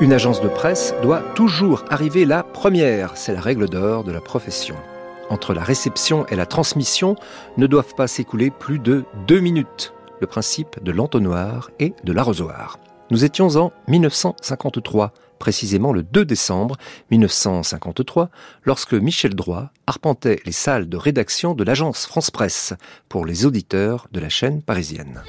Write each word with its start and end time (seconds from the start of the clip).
Une 0.00 0.12
agence 0.12 0.40
de 0.40 0.48
presse 0.48 0.92
doit 1.02 1.20
toujours 1.34 1.84
arriver 1.88 2.24
la 2.24 2.42
première, 2.42 3.16
c'est 3.16 3.32
la 3.32 3.40
règle 3.40 3.68
d'or 3.68 4.02
de 4.02 4.10
la 4.10 4.20
profession. 4.20 4.74
Entre 5.30 5.54
la 5.54 5.62
réception 5.62 6.26
et 6.26 6.36
la 6.36 6.46
transmission 6.46 7.14
ne 7.56 7.68
doivent 7.68 7.94
pas 7.94 8.08
s'écouler 8.08 8.50
plus 8.50 8.80
de 8.80 9.04
deux 9.28 9.38
minutes, 9.38 9.94
le 10.20 10.26
principe 10.26 10.82
de 10.82 10.90
l'entonnoir 10.90 11.70
et 11.78 11.94
de 12.02 12.12
l'arrosoir. 12.12 12.78
Nous 13.10 13.24
étions 13.24 13.54
en 13.56 13.72
1953, 13.86 15.12
précisément 15.38 15.92
le 15.92 16.02
2 16.02 16.24
décembre 16.24 16.76
1953, 17.12 18.30
lorsque 18.64 18.94
Michel 18.94 19.36
Droit 19.36 19.70
arpentait 19.86 20.40
les 20.44 20.52
salles 20.52 20.88
de 20.88 20.96
rédaction 20.96 21.54
de 21.54 21.62
l'agence 21.62 22.06
France 22.06 22.32
Presse 22.32 22.74
pour 23.08 23.24
les 23.24 23.46
auditeurs 23.46 24.08
de 24.10 24.18
la 24.18 24.28
chaîne 24.28 24.60
parisienne. 24.60 25.22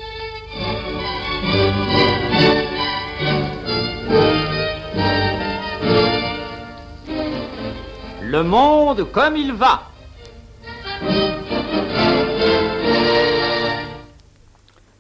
Le 8.35 8.43
monde 8.43 9.09
comme 9.13 9.37
il 9.37 9.53
va. 9.53 9.83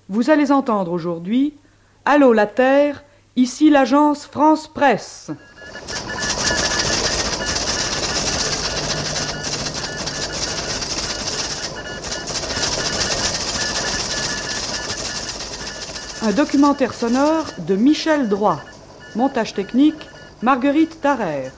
Vous 0.07 0.29
allez 0.29 0.53
entendre 0.53 0.93
aujourd'hui 0.93 1.53
Allô 2.05 2.31
la 2.31 2.45
Terre, 2.45 3.03
ici 3.35 3.69
l'agence 3.69 4.25
France 4.25 4.69
Presse. 4.69 5.31
Un 16.21 16.31
documentaire 16.31 16.93
sonore 16.93 17.47
de 17.57 17.75
Michel 17.75 18.29
Droit. 18.29 18.61
Montage 19.17 19.53
technique, 19.53 20.07
Marguerite 20.41 21.01
Tarrer. 21.01 21.51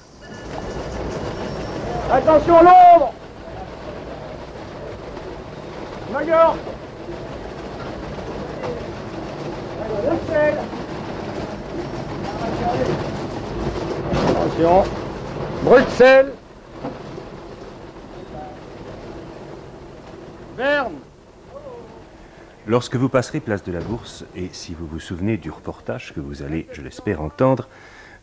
Attention 2.10 2.64
l'ombre. 2.64 3.14
Bruxelles 10.06 10.58
Attention. 14.30 14.84
Bruxelles. 15.64 16.34
Berne 20.56 20.94
Lorsque 22.66 22.96
vous 22.96 23.10
passerez 23.10 23.42
place 23.42 23.64
de 23.64 23.72
la 23.72 23.80
Bourse, 23.80 24.24
et 24.36 24.50
si 24.54 24.74
vous 24.74 24.88
vous 24.88 25.00
souvenez 25.00 25.38
du 25.38 25.52
reportage 25.52 26.14
que 26.14 26.22
vous 26.22 26.42
allez, 26.42 26.68
je 26.72 26.82
l'espère, 26.82 27.22
entendre, 27.22 27.68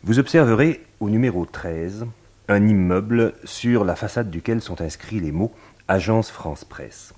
vous 0.03 0.17
observerez 0.17 0.83
au 0.99 1.09
numéro 1.09 1.45
13 1.45 2.07
un 2.47 2.67
immeuble 2.67 3.33
sur 3.43 3.83
la 3.83 3.95
façade 3.95 4.29
duquel 4.29 4.61
sont 4.61 4.81
inscrits 4.81 5.19
les 5.19 5.31
mots 5.31 5.53
Agence 5.87 6.29
France 6.29 6.65
Presse. 6.65 7.13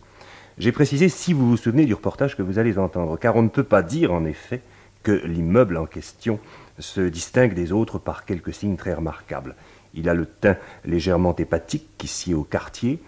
J'ai 0.58 0.72
précisé 0.72 1.10
si 1.10 1.34
vous 1.34 1.50
vous 1.50 1.58
souvenez 1.58 1.86
du 1.86 1.94
reportage 1.94 2.36
que 2.36 2.42
vous 2.42 2.60
allez 2.60 2.78
entendre, 2.78 3.18
car 3.18 3.36
on 3.36 3.44
ne 3.44 3.50
peut 3.50 3.64
pas 3.64 3.84
dire 3.84 4.12
en 4.12 4.26
effet 4.26 4.62
que 5.04 5.12
l'immeuble 5.12 5.78
en 5.78 5.86
question 5.86 6.40
se 6.80 7.02
distingue 7.02 7.54
des 7.54 7.72
autres 7.72 8.00
par 8.00 8.26
quelques 8.26 8.54
signes 8.54 8.76
très 8.76 8.94
remarquables. 8.94 9.56
Il 9.94 10.10
a 10.10 10.14
le 10.14 10.26
teint 10.26 10.58
légèrement 10.86 11.36
hépatique 11.36 11.88
qui 11.98 12.08
sied 12.08 12.34
au 12.34 12.44
quartier, 12.44 13.02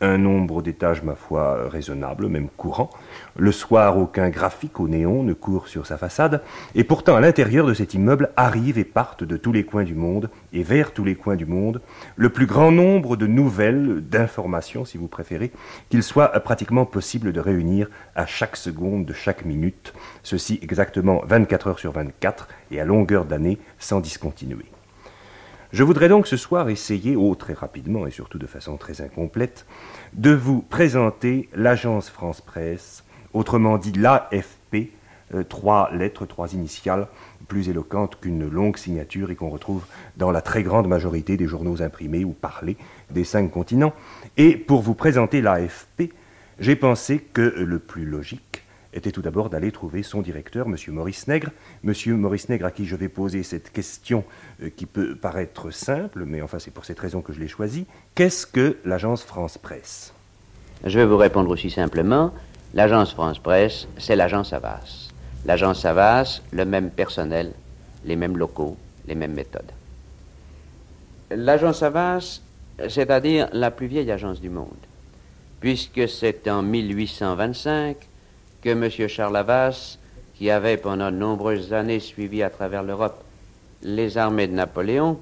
un 0.00 0.18
nombre 0.18 0.62
d'étages, 0.62 1.02
ma 1.02 1.14
foi, 1.14 1.68
raisonnable, 1.68 2.28
même 2.28 2.48
courant. 2.48 2.90
Le 3.36 3.50
soir, 3.50 3.96
aucun 3.96 4.28
graphique 4.28 4.78
au 4.78 4.88
néon 4.88 5.22
ne 5.22 5.32
court 5.32 5.68
sur 5.68 5.86
sa 5.86 5.96
façade, 5.96 6.42
et 6.74 6.84
pourtant 6.84 7.16
à 7.16 7.20
l'intérieur 7.20 7.66
de 7.66 7.74
cet 7.74 7.94
immeuble 7.94 8.30
arrivent 8.36 8.78
et 8.78 8.84
partent 8.84 9.24
de 9.24 9.36
tous 9.36 9.52
les 9.52 9.64
coins 9.64 9.84
du 9.84 9.94
monde, 9.94 10.28
et 10.52 10.62
vers 10.62 10.92
tous 10.92 11.04
les 11.04 11.14
coins 11.14 11.36
du 11.36 11.46
monde, 11.46 11.80
le 12.16 12.28
plus 12.28 12.46
grand 12.46 12.72
nombre 12.72 13.16
de 13.16 13.26
nouvelles, 13.26 14.02
d'informations, 14.02 14.84
si 14.84 14.98
vous 14.98 15.08
préférez, 15.08 15.50
qu'il 15.88 16.02
soit 16.02 16.28
pratiquement 16.40 16.84
possible 16.84 17.32
de 17.32 17.40
réunir 17.40 17.88
à 18.14 18.26
chaque 18.26 18.56
seconde 18.56 19.06
de 19.06 19.14
chaque 19.14 19.44
minute, 19.44 19.94
ceci 20.22 20.58
exactement 20.62 21.22
24 21.26 21.68
heures 21.68 21.78
sur 21.78 21.92
24, 21.92 22.48
et 22.70 22.80
à 22.80 22.84
longueur 22.84 23.24
d'année, 23.24 23.58
sans 23.78 24.00
discontinuer. 24.00 24.66
Je 25.72 25.82
voudrais 25.82 26.08
donc 26.08 26.28
ce 26.28 26.36
soir 26.36 26.68
essayer, 26.68 27.16
oh 27.16 27.34
très 27.34 27.52
rapidement 27.52 28.06
et 28.06 28.12
surtout 28.12 28.38
de 28.38 28.46
façon 28.46 28.76
très 28.76 29.00
incomplète, 29.00 29.66
de 30.12 30.30
vous 30.32 30.62
présenter 30.62 31.48
l'agence 31.54 32.08
France 32.08 32.40
Presse, 32.40 33.04
autrement 33.32 33.76
dit 33.76 33.92
l'AFP, 33.92 34.92
euh, 35.34 35.42
trois 35.42 35.90
lettres, 35.92 36.24
trois 36.24 36.52
initiales, 36.54 37.08
plus 37.48 37.68
éloquentes 37.68 38.20
qu'une 38.20 38.48
longue 38.48 38.76
signature 38.76 39.32
et 39.32 39.34
qu'on 39.34 39.50
retrouve 39.50 39.84
dans 40.16 40.30
la 40.30 40.40
très 40.40 40.62
grande 40.62 40.86
majorité 40.86 41.36
des 41.36 41.46
journaux 41.46 41.82
imprimés 41.82 42.24
ou 42.24 42.30
parlés 42.30 42.76
des 43.10 43.24
cinq 43.24 43.50
continents. 43.50 43.92
Et 44.36 44.56
pour 44.56 44.82
vous 44.82 44.94
présenter 44.94 45.40
l'AFP, 45.40 46.12
j'ai 46.60 46.76
pensé 46.76 47.18
que 47.18 47.40
le 47.40 47.80
plus 47.80 48.04
logique 48.04 48.55
était 48.96 49.12
tout 49.12 49.22
d'abord 49.22 49.50
d'aller 49.50 49.72
trouver 49.72 50.02
son 50.02 50.22
directeur, 50.22 50.66
M. 50.66 50.76
Maurice 50.88 51.28
Nègre. 51.28 51.50
M. 51.84 51.92
Maurice 52.16 52.48
Nègre, 52.48 52.66
à 52.66 52.70
qui 52.70 52.86
je 52.86 52.96
vais 52.96 53.08
poser 53.08 53.42
cette 53.42 53.70
question 53.70 54.24
euh, 54.62 54.70
qui 54.74 54.86
peut 54.86 55.14
paraître 55.14 55.70
simple, 55.70 56.24
mais 56.24 56.42
enfin 56.42 56.58
c'est 56.58 56.70
pour 56.70 56.84
cette 56.84 56.98
raison 56.98 57.20
que 57.20 57.32
je 57.32 57.40
l'ai 57.40 57.48
choisie. 57.48 57.86
Qu'est-ce 58.14 58.46
que 58.46 58.78
l'agence 58.84 59.22
France 59.22 59.58
Presse? 59.58 60.12
Je 60.84 60.98
vais 60.98 61.06
vous 61.06 61.16
répondre 61.16 61.50
aussi 61.50 61.70
simplement. 61.70 62.32
L'agence 62.74 63.12
France 63.12 63.38
Presse, 63.38 63.86
c'est 63.98 64.16
l'agence 64.16 64.52
Havas. 64.52 65.10
L'agence 65.44 65.84
Havas, 65.84 66.42
le 66.52 66.64
même 66.64 66.90
personnel, 66.90 67.52
les 68.04 68.16
mêmes 68.16 68.36
locaux, 68.36 68.76
les 69.06 69.14
mêmes 69.14 69.34
méthodes. 69.34 69.72
L'agence 71.30 71.82
Havas, 71.82 72.40
c'est-à-dire 72.88 73.48
la 73.52 73.70
plus 73.70 73.86
vieille 73.86 74.10
agence 74.10 74.40
du 74.40 74.50
monde, 74.50 74.76
puisque 75.60 76.08
c'est 76.08 76.48
en 76.48 76.62
1825 76.62 77.96
que 78.66 78.70
M. 78.70 79.08
Charles 79.08 79.36
Havas, 79.36 79.96
qui 80.36 80.50
avait 80.50 80.76
pendant 80.76 81.12
de 81.12 81.16
nombreuses 81.16 81.72
années 81.72 82.00
suivi 82.00 82.42
à 82.42 82.50
travers 82.50 82.82
l'Europe 82.82 83.22
les 83.84 84.18
armées 84.18 84.48
de 84.48 84.54
Napoléon, 84.54 85.20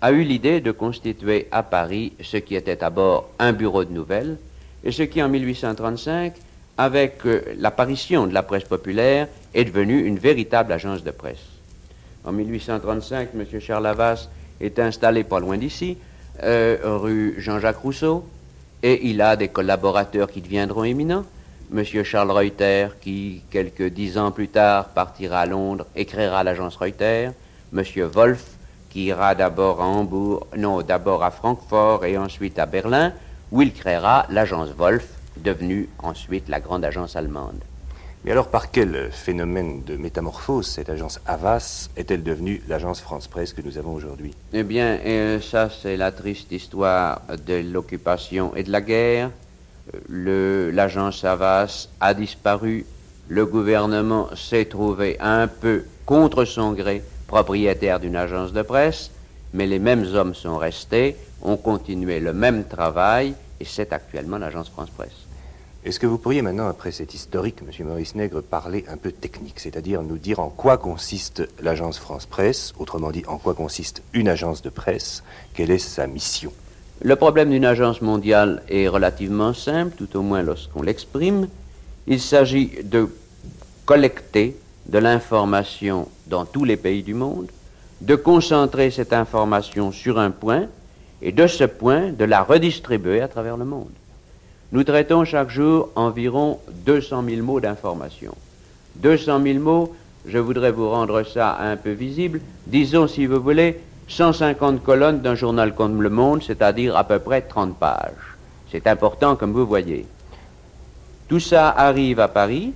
a 0.00 0.12
eu 0.12 0.22
l'idée 0.22 0.60
de 0.60 0.70
constituer 0.70 1.48
à 1.50 1.64
Paris 1.64 2.12
ce 2.22 2.36
qui 2.36 2.54
était 2.54 2.76
d'abord 2.76 3.30
un 3.40 3.52
bureau 3.52 3.84
de 3.84 3.92
nouvelles, 3.92 4.36
et 4.84 4.92
ce 4.92 5.02
qui 5.02 5.20
en 5.20 5.28
1835, 5.28 6.34
avec 6.78 7.26
euh, 7.26 7.42
l'apparition 7.58 8.28
de 8.28 8.32
la 8.32 8.44
presse 8.44 8.62
populaire, 8.62 9.26
est 9.54 9.64
devenu 9.64 10.04
une 10.04 10.20
véritable 10.20 10.72
agence 10.72 11.02
de 11.02 11.10
presse. 11.10 11.48
En 12.24 12.30
1835, 12.30 13.30
M. 13.34 13.60
Charles 13.60 13.86
Havas 13.86 14.28
est 14.60 14.78
installé 14.78 15.24
pas 15.24 15.40
loin 15.40 15.58
d'ici, 15.58 15.98
euh, 16.44 16.78
rue 16.84 17.34
Jean-Jacques 17.38 17.78
Rousseau, 17.78 18.24
et 18.84 19.08
il 19.08 19.20
a 19.20 19.34
des 19.34 19.48
collaborateurs 19.48 20.30
qui 20.30 20.40
deviendront 20.40 20.84
éminents. 20.84 21.24
Monsieur 21.70 22.04
Charles 22.04 22.30
Reuter, 22.30 22.88
qui, 23.00 23.42
quelques 23.50 23.88
dix 23.88 24.18
ans 24.18 24.30
plus 24.30 24.48
tard, 24.48 24.90
partira 24.90 25.40
à 25.40 25.46
Londres, 25.46 25.86
et 25.96 26.04
créera 26.04 26.44
l'agence 26.44 26.76
Reuter. 26.76 27.30
Monsieur 27.72 28.04
Wolf, 28.04 28.44
qui 28.90 29.06
ira 29.06 29.34
d'abord 29.34 29.80
à 29.80 29.86
Hambourg, 29.86 30.46
non, 30.56 30.82
d'abord 30.82 31.24
à 31.24 31.30
Francfort 31.30 32.04
et 32.04 32.16
ensuite 32.16 32.58
à 32.58 32.66
Berlin, 32.66 33.12
où 33.50 33.62
il 33.62 33.72
créera 33.72 34.26
l'agence 34.30 34.70
Wolf, 34.70 35.08
devenue 35.36 35.88
ensuite 36.00 36.48
la 36.48 36.60
grande 36.60 36.84
agence 36.84 37.16
allemande. 37.16 37.58
Mais 38.24 38.30
alors, 38.30 38.48
par 38.48 38.70
quel 38.70 39.10
phénomène 39.10 39.82
de 39.84 39.96
métamorphose 39.96 40.66
cette 40.66 40.88
agence 40.88 41.20
Havas 41.26 41.90
est-elle 41.96 42.22
devenue 42.22 42.62
l'agence 42.68 43.00
France 43.00 43.26
Presse 43.26 43.52
que 43.52 43.60
nous 43.60 43.76
avons 43.76 43.92
aujourd'hui? 43.92 44.34
Eh 44.52 44.62
bien, 44.62 44.98
euh, 45.04 45.40
ça, 45.40 45.68
c'est 45.68 45.96
la 45.96 46.10
triste 46.10 46.50
histoire 46.52 47.20
de 47.46 47.60
l'occupation 47.70 48.54
et 48.56 48.62
de 48.62 48.70
la 48.70 48.80
guerre. 48.80 49.30
L'agence 50.08 51.24
Havas 51.24 51.88
a 52.00 52.14
disparu. 52.14 52.86
Le 53.28 53.46
gouvernement 53.46 54.28
s'est 54.34 54.66
trouvé 54.66 55.16
un 55.20 55.46
peu 55.46 55.84
contre 56.04 56.44
son 56.44 56.72
gré 56.72 57.02
propriétaire 57.26 58.00
d'une 58.00 58.16
agence 58.16 58.52
de 58.52 58.62
presse, 58.62 59.10
mais 59.52 59.66
les 59.66 59.78
mêmes 59.78 60.04
hommes 60.14 60.34
sont 60.34 60.58
restés, 60.58 61.16
ont 61.42 61.56
continué 61.56 62.20
le 62.20 62.32
même 62.32 62.64
travail, 62.64 63.34
et 63.60 63.64
c'est 63.64 63.92
actuellement 63.92 64.38
l'agence 64.38 64.68
France 64.68 64.90
Presse. 64.90 65.24
Est-ce 65.84 66.00
que 66.00 66.06
vous 66.06 66.16
pourriez 66.16 66.40
maintenant, 66.40 66.68
après 66.68 66.92
cet 66.92 67.12
historique, 67.12 67.60
Monsieur 67.62 67.84
Maurice 67.84 68.14
Nègre, 68.14 68.42
parler 68.42 68.84
un 68.88 68.96
peu 68.96 69.12
technique, 69.12 69.60
c'est-à-dire 69.60 70.02
nous 70.02 70.16
dire 70.16 70.40
en 70.40 70.48
quoi 70.48 70.78
consiste 70.78 71.46
l'agence 71.60 71.98
France 71.98 72.26
Presse, 72.26 72.72
autrement 72.78 73.10
dit 73.10 73.24
en 73.26 73.36
quoi 73.36 73.54
consiste 73.54 74.02
une 74.14 74.28
agence 74.28 74.62
de 74.62 74.70
presse, 74.70 75.22
quelle 75.52 75.70
est 75.70 75.78
sa 75.78 76.06
mission? 76.06 76.52
Le 77.02 77.16
problème 77.16 77.50
d'une 77.50 77.64
agence 77.64 78.00
mondiale 78.00 78.62
est 78.68 78.88
relativement 78.88 79.52
simple, 79.52 79.94
tout 79.96 80.16
au 80.16 80.22
moins 80.22 80.42
lorsqu'on 80.42 80.82
l'exprime. 80.82 81.48
Il 82.06 82.20
s'agit 82.20 82.70
de 82.84 83.08
collecter 83.84 84.56
de 84.86 84.98
l'information 84.98 86.08
dans 86.26 86.44
tous 86.44 86.64
les 86.64 86.76
pays 86.76 87.02
du 87.02 87.14
monde, 87.14 87.48
de 88.00 88.14
concentrer 88.14 88.90
cette 88.90 89.12
information 89.12 89.92
sur 89.92 90.18
un 90.18 90.30
point 90.30 90.66
et 91.22 91.32
de 91.32 91.46
ce 91.46 91.64
point 91.64 92.12
de 92.12 92.24
la 92.24 92.42
redistribuer 92.42 93.20
à 93.20 93.28
travers 93.28 93.56
le 93.56 93.64
monde. 93.64 93.90
Nous 94.72 94.84
traitons 94.84 95.24
chaque 95.24 95.50
jour 95.50 95.90
environ 95.94 96.58
200 96.86 97.24
000 97.28 97.42
mots 97.42 97.60
d'information. 97.60 98.34
200 98.96 99.42
000 99.42 99.58
mots, 99.58 99.94
je 100.26 100.38
voudrais 100.38 100.72
vous 100.72 100.88
rendre 100.88 101.22
ça 101.22 101.58
un 101.60 101.76
peu 101.76 101.90
visible. 101.90 102.40
Disons, 102.66 103.08
si 103.08 103.26
vous 103.26 103.40
voulez, 103.40 103.80
150 104.08 104.82
colonnes 104.82 105.20
d'un 105.20 105.34
journal 105.34 105.74
comme 105.74 106.02
Le 106.02 106.10
Monde, 106.10 106.42
c'est-à-dire 106.42 106.96
à 106.96 107.04
peu 107.04 107.18
près 107.18 107.42
30 107.42 107.76
pages. 107.76 108.36
C'est 108.70 108.86
important, 108.86 109.36
comme 109.36 109.52
vous 109.52 109.66
voyez. 109.66 110.06
Tout 111.28 111.40
ça 111.40 111.70
arrive 111.70 112.20
à 112.20 112.28
Paris. 112.28 112.72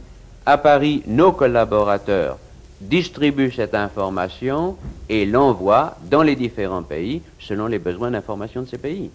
À 0.46 0.56
Paris, 0.56 1.02
nos 1.06 1.32
collaborateurs 1.32 2.38
distribuent 2.80 3.50
cette 3.50 3.74
information 3.74 4.76
et 5.08 5.26
l'envoient 5.26 5.96
dans 6.10 6.22
les 6.22 6.36
différents 6.36 6.82
pays 6.82 7.22
selon 7.38 7.66
les 7.66 7.78
besoins 7.78 8.10
d'information 8.10 8.62
de 8.62 8.68
ces 8.68 8.78
pays. 8.78 9.10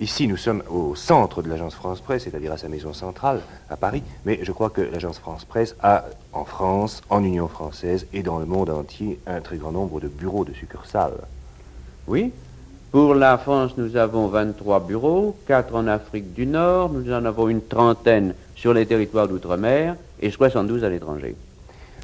Ici, 0.00 0.26
nous 0.26 0.38
sommes 0.38 0.62
au 0.70 0.94
centre 0.94 1.42
de 1.42 1.50
l'agence 1.50 1.74
France 1.74 2.00
Presse, 2.00 2.24
c'est-à-dire 2.24 2.52
à 2.52 2.56
sa 2.56 2.68
maison 2.68 2.94
centrale, 2.94 3.42
à 3.68 3.76
Paris, 3.76 4.02
mais 4.24 4.38
je 4.42 4.52
crois 4.52 4.70
que 4.70 4.80
l'agence 4.80 5.18
France 5.18 5.44
Presse 5.44 5.76
a, 5.82 6.04
en 6.32 6.46
France, 6.46 7.02
en 7.10 7.22
Union 7.22 7.48
française 7.48 8.06
et 8.14 8.22
dans 8.22 8.38
le 8.38 8.46
monde 8.46 8.70
entier, 8.70 9.20
un 9.26 9.40
très 9.42 9.58
grand 9.58 9.72
nombre 9.72 10.00
de 10.00 10.08
bureaux 10.08 10.46
de 10.46 10.54
succursales. 10.54 11.18
Oui. 12.10 12.32
Pour 12.90 13.14
la 13.14 13.38
France, 13.38 13.74
nous 13.76 13.96
avons 13.96 14.26
23 14.26 14.80
bureaux, 14.80 15.36
4 15.46 15.76
en 15.76 15.86
Afrique 15.86 16.34
du 16.34 16.44
Nord, 16.44 16.90
nous 16.90 17.12
en 17.12 17.24
avons 17.24 17.48
une 17.48 17.62
trentaine 17.62 18.34
sur 18.56 18.74
les 18.74 18.84
territoires 18.84 19.28
d'outre-mer 19.28 19.94
et 20.20 20.32
72 20.32 20.82
à 20.82 20.88
l'étranger. 20.88 21.36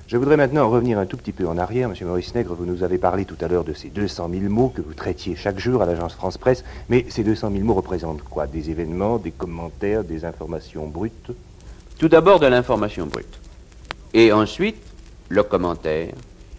Je 0.06 0.16
voudrais 0.16 0.36
maintenant 0.36 0.70
revenir 0.70 1.00
un 1.00 1.06
tout 1.06 1.16
petit 1.16 1.32
peu 1.32 1.48
en 1.48 1.58
arrière. 1.58 1.88
Monsieur 1.88 2.06
Maurice 2.06 2.32
Nègre, 2.36 2.54
vous 2.54 2.66
nous 2.66 2.84
avez 2.84 2.98
parlé 2.98 3.24
tout 3.24 3.34
à 3.40 3.48
l'heure 3.48 3.64
de 3.64 3.72
ces 3.72 3.88
200 3.88 4.30
000 4.30 4.42
mots 4.44 4.68
que 4.68 4.80
vous 4.80 4.94
traitiez 4.94 5.34
chaque 5.34 5.58
jour 5.58 5.82
à 5.82 5.86
l'agence 5.86 6.14
France 6.14 6.38
Presse. 6.38 6.62
Mais 6.88 7.04
ces 7.08 7.24
200 7.24 7.50
000 7.50 7.64
mots 7.64 7.74
représentent 7.74 8.22
quoi? 8.22 8.46
Des 8.46 8.70
événements, 8.70 9.18
des 9.18 9.32
commentaires, 9.32 10.04
des 10.04 10.24
informations 10.24 10.86
brutes? 10.86 11.32
Tout 11.98 12.08
d'abord 12.08 12.38
de 12.38 12.46
l'information 12.46 13.06
brute. 13.06 13.40
Et 14.14 14.30
ensuite, 14.30 14.76
le 15.30 15.42
commentaire. 15.42 16.14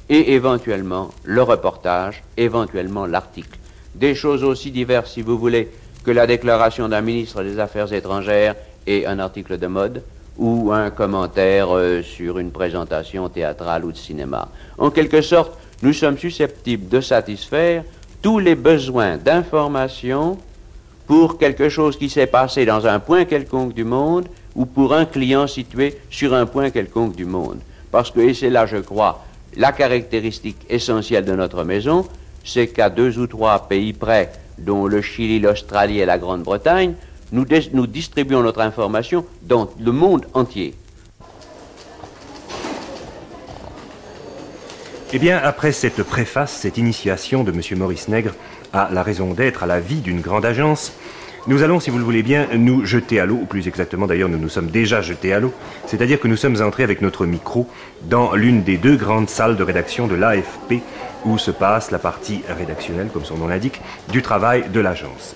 Et 0.10 0.34
éventuellement, 0.34 1.10
le 1.24 1.44
reportage, 1.44 2.24
éventuellement 2.38 3.06
l'article. 3.06 3.58
Des 3.96 4.16
choses 4.16 4.44
aussi 4.44 4.72
diverses, 4.72 5.14
si 5.14 5.22
vous 5.22 5.38
voulez, 5.38 5.70
que 6.04 6.12
la 6.12 6.28
déclaration 6.28 6.88
d'un 6.88 7.02
ministre 7.02 7.44
des 7.44 7.60
Affaires 7.60 7.92
étrangères 7.92 8.56
et 8.86 9.06
un 9.06 9.20
article 9.20 9.58
de 9.58 9.68
mode, 9.68 10.02
ou 10.38 10.72
un 10.72 10.90
commentaire 10.90 11.76
euh, 11.76 12.02
sur 12.02 12.40
une 12.40 12.52
présentation 12.52 13.28
théâtrale 13.28 13.84
ou 13.86 13.92
de 13.92 13.98
cinéma. 13.98 14.50
En 14.78 14.92
quelque 14.92 15.22
sorte, 15.22 15.58
nous 15.82 15.94
sommes 15.94 16.18
susceptibles 16.18 16.88
de 16.88 17.02
satisfaire 17.02 17.84
tous 18.22 18.40
les 18.40 18.56
besoins 18.56 19.18
d'information 19.18 20.38
pour 21.06 21.38
quelque 21.38 21.70
chose 21.70 21.98
qui 21.98 22.10
s'est 22.10 22.28
passé 22.28 22.66
dans 22.66 22.86
un 22.88 23.00
point 23.00 23.26
quelconque 23.26 23.74
du 23.74 23.84
monde 23.84 24.28
ou 24.56 24.66
pour 24.66 24.94
un 24.94 25.06
client 25.06 25.48
situé 25.48 25.98
sur 26.10 26.34
un 26.34 26.46
point 26.46 26.70
quelconque 26.70 27.16
du 27.16 27.26
monde. 27.26 27.60
Parce 27.92 28.12
que, 28.12 28.20
et 28.20 28.34
c'est 28.34 28.50
là, 28.50 28.66
je 28.66 28.78
crois, 28.78 29.24
la 29.58 29.72
caractéristique 29.72 30.66
essentielle 30.70 31.26
de 31.26 31.34
notre 31.34 31.64
maison, 31.64 32.08
c'est 32.44 32.68
qu'à 32.68 32.90
deux 32.90 33.18
ou 33.20 33.28
trois 33.28 33.68
pays 33.68 33.92
près, 33.92 34.32
dont 34.58 34.88
le 34.88 35.02
Chili, 35.02 35.40
l'Australie 35.40 36.00
et 36.00 36.06
la 36.06 36.18
Grande-Bretagne, 36.18 36.94
nous, 37.32 37.44
dis- 37.44 37.70
nous 37.74 37.88
distribuons 37.88 38.42
notre 38.42 38.62
information 38.62 39.26
dans 39.44 39.70
le 39.80 39.92
monde 39.92 40.26
entier. 40.34 40.74
Eh 45.14 45.20
bien, 45.20 45.38
après 45.38 45.72
cette 45.72 46.04
préface, 46.04 46.52
cette 46.52 46.78
initiation 46.78 47.44
de 47.44 47.52
Monsieur 47.52 47.76
Maurice 47.76 48.08
Nègre 48.08 48.34
à 48.74 48.90
la 48.92 49.04
raison 49.04 49.34
d'être, 49.34 49.64
à 49.64 49.66
la 49.66 49.80
vie 49.80 50.02
d'une 50.02 50.22
grande 50.22 50.46
agence, 50.46 50.92
nous 51.46 51.64
allons, 51.64 51.80
si 51.80 51.90
vous 51.90 51.98
le 51.98 52.04
voulez 52.04 52.24
bien, 52.24 52.48
nous 52.56 52.86
jeter 52.86 53.20
à 53.20 53.26
l'eau, 53.26 53.40
ou 53.42 53.46
plus 53.46 53.68
exactement 53.68 54.08
d'ailleurs, 54.08 54.30
nous 54.30 54.38
nous 54.38 54.50
sommes 54.50 54.68
déjà 54.68 55.02
jetés 55.02 55.34
à 55.34 55.40
l'eau, 55.40 55.54
c'est-à-dire 55.86 56.20
que 56.20 56.28
nous 56.28 56.36
sommes 56.36 56.62
entrés 56.62 56.84
avec 56.84 57.02
notre 57.02 57.26
micro 57.26 57.68
dans 58.04 58.34
l'une 58.34 58.64
des 58.64 58.78
deux 58.78 58.96
grandes 58.96 59.30
salles 59.30 59.56
de 59.56 59.64
rédaction 59.64 60.08
de 60.08 60.16
l'AFP, 60.16 60.82
où 61.26 61.38
se 61.38 61.52
passe 61.52 61.92
la 61.92 62.00
partie 62.00 62.42
rédactionnelle, 62.50 63.10
comme 63.14 63.26
son 63.26 63.38
nom 63.38 63.48
l'indique, 63.48 63.82
du 64.12 64.22
travail 64.22 64.66
de 64.74 64.80
l'agence. 64.80 65.36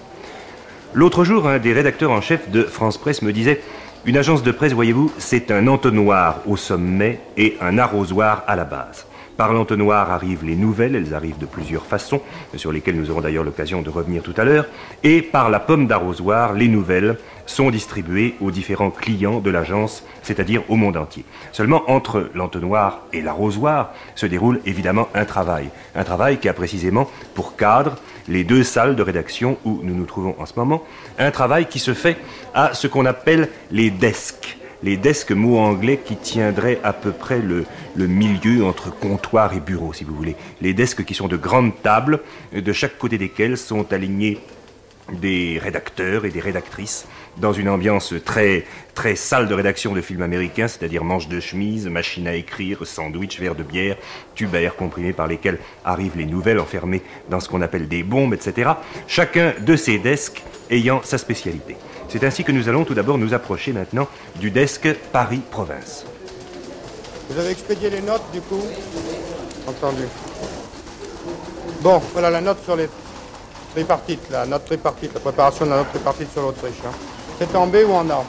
L'autre 0.94 1.24
jour, 1.24 1.48
un 1.48 1.59
des 1.59 1.71
rédacteurs 1.71 2.12
en 2.12 2.21
chef 2.21 2.50
de 2.50 2.63
France 2.63 2.98
Presse 2.98 3.21
me 3.21 3.31
disait 3.31 3.62
Une 4.06 4.18
agence 4.18 4.44
de 4.44 4.51
presse, 4.51 4.74
voyez-vous, 4.74 5.12
c'est 5.18 5.51
un 5.51 5.68
entonnoir 5.68 6.42
au 6.45 6.57
sommet 6.57 7.19
et 7.38 7.57
un 7.62 7.77
arrosoir 7.77 8.44
à 8.48 8.57
la 8.57 8.65
base. 8.65 9.06
Par 9.38 9.54
l'entonnoir 9.54 10.12
arrivent 10.12 10.45
les 10.45 10.56
nouvelles, 10.56 10.95
elles 10.95 11.13
arrivent 11.13 11.38
de 11.38 11.45
plusieurs 11.45 11.86
façons, 11.86 12.22
sur 12.56 12.72
lesquelles 12.72 12.95
nous 12.95 13.10
aurons 13.10 13.22
d'ailleurs 13.22 13.44
l'occasion 13.44 13.81
de 13.81 13.89
revenir 13.89 14.22
tout 14.24 14.33
à 14.38 14.44
l'heure, 14.44 14.66
et 15.04 15.22
par 15.22 15.50
la 15.50 15.60
pomme 15.60 15.88
d'arrosoir, 15.88 16.54
les 16.54 16.68
nouvelles 16.68 17.18
sont 17.45 17.69
distribuées 17.69 18.36
aux 18.39 18.51
différents 18.51 18.92
clients 18.92 19.39
de 19.39 19.50
l'agence, 19.50 20.04
c'est-à-dire 20.24 20.63
au 20.69 20.75
monde 20.75 20.98
entier. 20.98 21.25
Seulement, 21.51 21.89
entre 21.89 22.29
l'entonnoir 22.34 23.01
et 23.13 23.22
l'arrosoir 23.22 23.94
se 24.15 24.25
déroule 24.25 24.62
évidemment 24.65 25.10
un 25.13 25.25
travail. 25.25 25.70
Un 25.96 26.03
travail 26.03 26.38
qui 26.38 26.50
a 26.50 26.53
précisément 26.53 27.10
pour 27.34 27.56
cadre 27.56 27.98
les 28.27 28.44
deux 28.44 28.63
salles 28.63 28.96
de 28.96 29.03
rédaction 29.03 29.58
où 29.65 29.79
nous 29.84 29.96
nous 29.96 30.06
trouvons 30.06 30.36
en 30.39 30.46
ce 30.46 30.53
moment. 30.56 30.84
Un 31.20 31.32
travail 31.32 31.65
qui 31.65 31.79
se 31.79 31.94
fait 31.94 32.17
à 32.53 32.74
ce 32.74 32.88
qu'on 32.88 33.06
appelle 33.06 33.50
les 33.72 33.89
desks. 33.89 34.61
Les 34.84 34.98
desks, 34.98 35.32
mot 35.32 35.58
anglais 35.58 36.00
qui 36.04 36.16
tiendrait 36.16 36.80
à 36.84 36.94
peu 36.94 37.12
près 37.12 37.40
le, 37.40 37.66
milieu 37.96 38.66
entre 38.66 38.90
comptoir 38.90 39.54
et 39.54 39.60
bureau, 39.60 39.94
si 39.94 40.04
vous 40.04 40.16
voulez. 40.16 40.36
Les 40.62 40.74
desks 40.74 41.06
qui 41.06 41.14
sont 41.14 41.28
de 41.28 41.38
grandes 41.38 41.80
tables, 41.84 42.20
de 42.54 42.74
chaque 42.74 42.98
côté 42.98 43.18
desquelles 43.18 43.58
sont 43.58 43.94
alignés 43.94 44.40
des 45.12 45.60
rédacteurs 45.62 46.26
et 46.26 46.30
des 46.30 46.40
rédactrices 46.40 47.06
dans 47.38 47.54
une 47.54 47.70
ambiance 47.70 48.14
très 48.26 48.66
très 48.94 49.16
salle 49.16 49.48
de 49.48 49.54
rédaction 49.54 49.94
de 49.94 50.02
films 50.02 50.22
américains, 50.22 50.68
c'est-à-dire 50.68 51.04
manches 51.04 51.28
de 51.28 51.40
chemise, 51.40 51.88
machine 51.88 52.28
à 52.28 52.36
écrire, 52.36 52.86
sandwich, 52.86 53.40
verre 53.40 53.56
de 53.56 53.64
bière, 53.64 53.98
tubes 54.36 54.54
à 54.56 54.62
air 54.62 54.76
comprimé 54.76 55.14
par 55.14 55.28
lesquels 55.28 55.60
arrivent 55.86 56.18
les 56.18 56.26
nouvelles 56.26 56.60
enfermées 56.60 57.02
dans 57.30 57.40
ce 57.40 57.48
qu'on 57.50 57.62
appelle 57.62 57.88
des 57.88 58.04
bombes, 58.04 58.34
etc. 58.34 58.72
Chacun 59.08 59.54
de 59.60 59.76
ces 59.76 59.98
desks 59.98 60.44
ayant 60.70 61.02
sa 61.04 61.18
spécialité. 61.18 61.76
C'est 62.12 62.25
ainsi 62.25 62.44
que 62.44 62.51
nous 62.51 62.68
allons 62.68 62.84
tout 62.84 62.94
d'abord 62.94 63.18
nous 63.18 63.34
approcher 63.34 63.72
maintenant 63.72 64.06
du 64.36 64.51
desk 64.51 64.94
Paris-Province. 65.13 66.06
Vous 67.30 67.39
avez 67.39 67.51
expédié 67.51 67.89
les 67.89 68.01
notes 68.01 68.30
du 68.34 68.41
coup 68.41 68.62
Entendu. 69.65 70.03
Bon, 71.80 72.01
voilà 72.12 72.30
la 72.30 72.41
note 72.41 72.62
sur 72.65 72.75
les 72.75 72.89
tripartites, 73.74 74.30
la 74.30 74.46
note 74.46 74.65
tripartite, 74.65 75.13
la 75.13 75.22
préparation 75.22 75.65
de 75.65 75.70
la 75.72 75.77
note 75.77 75.89
tripartite 75.91 76.32
sur 76.34 76.41
l'Autriche. 76.41 76.74
hein. 76.86 76.91
C'est 77.39 77.56
en 77.56 77.68
B 77.68 77.77
ou 77.88 77.94
en 77.94 78.10
A 78.10 78.25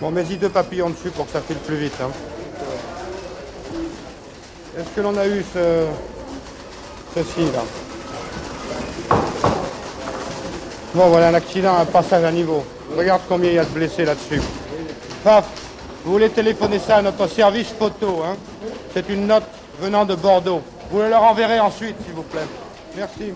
Bon, 0.00 0.10
mets-y 0.10 0.36
deux 0.38 0.48
papillons 0.48 0.88
dessus 0.90 1.10
pour 1.10 1.26
que 1.26 1.32
ça 1.32 1.42
file 1.42 1.58
plus 1.58 1.76
vite. 1.76 1.94
hein. 2.00 2.08
Est-ce 4.78 4.88
que 4.96 5.00
l'on 5.02 5.16
a 5.18 5.26
eu 5.26 5.44
ce... 5.52 5.84
ceci 7.14 7.42
là? 7.52 7.62
Bon, 10.94 11.08
voilà 11.08 11.28
un 11.28 11.34
accident, 11.34 11.76
un 11.76 11.84
passage 11.84 12.24
à 12.24 12.32
niveau. 12.32 12.64
Regarde 12.96 13.20
combien 13.28 13.50
il 13.50 13.56
y 13.56 13.58
a 13.58 13.64
de 13.64 13.70
blessés 13.70 14.04
là-dessus. 14.04 14.40
Paf 15.22 15.46
Vous 16.04 16.12
voulez 16.12 16.30
téléphoner 16.30 16.78
ça 16.78 16.96
à 16.96 17.02
notre 17.02 17.26
service 17.26 17.68
photo, 17.68 18.22
hein 18.24 18.36
C'est 18.94 19.08
une 19.10 19.26
note 19.26 19.44
venant 19.80 20.04
de 20.04 20.14
Bordeaux. 20.14 20.62
Vous 20.90 21.00
le 21.00 21.10
leur 21.10 21.22
enverrez 21.22 21.60
ensuite, 21.60 21.96
s'il 22.04 22.14
vous 22.14 22.22
plaît. 22.22 22.46
Merci. 22.96 23.34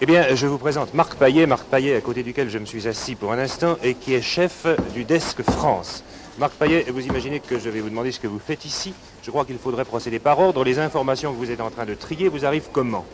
Eh 0.00 0.06
bien, 0.06 0.34
je 0.34 0.46
vous 0.46 0.56
présente 0.56 0.94
Marc 0.94 1.16
Paillet, 1.16 1.44
Marc 1.44 1.64
Paillet 1.64 1.94
à 1.96 2.00
côté 2.00 2.22
duquel 2.22 2.48
je 2.48 2.56
me 2.56 2.64
suis 2.64 2.88
assis 2.88 3.14
pour 3.14 3.32
un 3.32 3.38
instant 3.38 3.76
et 3.82 3.92
qui 3.92 4.14
est 4.14 4.22
chef 4.22 4.66
du 4.94 5.04
desk 5.04 5.42
France. 5.42 6.02
Marc 6.38 6.52
Paillet, 6.54 6.86
vous 6.90 7.04
imaginez 7.04 7.40
que 7.40 7.58
je 7.58 7.68
vais 7.68 7.80
vous 7.80 7.90
demander 7.90 8.10
ce 8.10 8.18
que 8.18 8.26
vous 8.26 8.38
faites 8.38 8.64
ici. 8.64 8.94
Je 9.22 9.30
crois 9.30 9.44
qu'il 9.44 9.58
faudrait 9.58 9.84
procéder 9.84 10.18
par 10.18 10.38
ordre. 10.38 10.64
Les 10.64 10.78
informations 10.78 11.32
que 11.32 11.36
vous 11.36 11.50
êtes 11.50 11.60
en 11.60 11.68
train 11.68 11.84
de 11.84 11.92
trier 11.92 12.28
vous 12.28 12.46
arrivent 12.46 12.68
comment? 12.72 13.04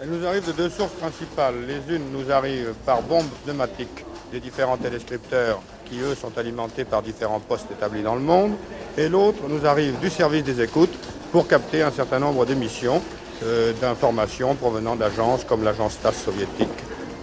Elles 0.00 0.08
nous 0.08 0.26
arrivent 0.26 0.46
de 0.46 0.52
deux 0.52 0.70
sources 0.70 0.92
principales. 0.92 1.54
Les 1.66 1.94
unes 1.94 2.04
nous 2.12 2.32
arrivent 2.32 2.72
par 2.86 3.02
bombes 3.02 3.28
pneumatiques 3.44 4.04
des 4.32 4.40
différents 4.40 4.78
téléscripteurs 4.78 5.60
qui, 5.84 6.00
eux, 6.00 6.14
sont 6.14 6.36
alimentés 6.38 6.84
par 6.84 7.02
différents 7.02 7.40
postes 7.40 7.70
établis 7.70 8.02
dans 8.02 8.14
le 8.14 8.20
monde. 8.20 8.52
Et 8.96 9.08
l'autre 9.08 9.42
nous 9.48 9.66
arrive 9.66 9.98
du 10.00 10.08
service 10.08 10.44
des 10.44 10.62
écoutes 10.62 10.94
pour 11.30 11.46
capter 11.46 11.82
un 11.82 11.90
certain 11.90 12.18
nombre 12.18 12.46
d'émissions 12.46 13.02
euh, 13.44 13.72
d'informations 13.80 14.54
provenant 14.54 14.96
d'agences 14.96 15.44
comme 15.44 15.62
l'agence 15.64 15.98
TAS 16.00 16.12
soviétique, 16.12 16.68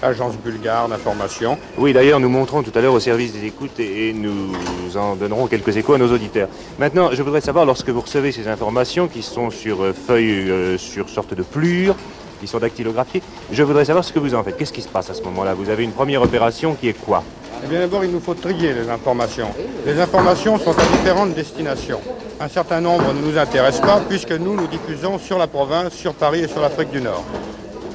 l'agence 0.02 0.36
bulgare 0.38 0.90
d'information. 0.90 1.58
Oui, 1.78 1.94
d'ailleurs, 1.94 2.20
nous 2.20 2.30
montrons 2.30 2.62
tout 2.62 2.72
à 2.76 2.82
l'heure 2.82 2.94
au 2.94 3.00
service 3.00 3.34
des 3.34 3.46
écoutes 3.46 3.80
et, 3.80 4.10
et 4.10 4.14
nous 4.14 4.52
en 4.96 5.16
donnerons 5.16 5.48
quelques 5.48 5.76
échos 5.78 5.94
à 5.94 5.98
nos 5.98 6.12
auditeurs. 6.12 6.50
Maintenant, 6.78 7.10
je 7.14 7.24
voudrais 7.24 7.42
savoir, 7.42 7.66
lorsque 7.66 7.90
vous 7.90 8.02
recevez 8.02 8.32
ces 8.32 8.48
informations 8.48 9.08
qui 9.08 9.24
sont 9.24 9.50
sur 9.50 9.84
euh, 9.84 9.94
feuilles, 9.94 10.50
euh, 10.50 10.78
sur 10.78 11.10
sorte 11.10 11.34
de 11.34 11.44
plures, 11.44 11.96
qui 12.40 12.48
sont 12.48 12.60
dactylographiées, 12.60 13.22
je 13.52 13.64
voudrais 13.64 13.86
savoir 13.86 14.04
ce 14.04 14.14
que 14.14 14.20
vous 14.20 14.34
en 14.36 14.44
faites. 14.44 14.58
Qu'est-ce 14.58 14.74
qui 14.74 14.82
se 14.82 14.88
passe 14.88 15.10
à 15.10 15.14
ce 15.14 15.22
moment-là? 15.24 15.54
Vous 15.54 15.70
avez 15.70 15.84
une 15.84 15.92
première 15.92 16.22
opération 16.22 16.76
qui 16.76 16.90
est 16.90 16.94
quoi? 16.94 17.24
Eh 17.64 17.68
bien 17.68 17.80
d'abord, 17.80 18.06
il 18.06 18.12
nous 18.12 18.22
faut 18.22 18.34
trier 18.34 18.74
les 18.74 18.90
informations. 18.90 19.50
Les 19.86 20.00
informations 20.00 20.58
sont 20.58 20.72
à 20.72 20.86
différentes 20.98 21.34
destinations. 21.34 22.00
Un 22.40 22.48
certain 22.48 22.80
nombre 22.80 23.14
ne 23.14 23.22
nous 23.22 23.38
intéressent 23.38 23.86
pas 23.86 24.02
puisque 24.08 24.32
nous, 24.32 24.56
nous 24.56 24.68
diffusons 24.68 25.20
sur 25.20 25.38
la 25.38 25.48
province, 25.48 25.94
sur 25.94 26.14
Paris 26.14 26.42
et 26.42 26.48
sur 26.48 26.62
l'Afrique 26.62 26.92
du 26.92 27.02
Nord. 27.02 27.24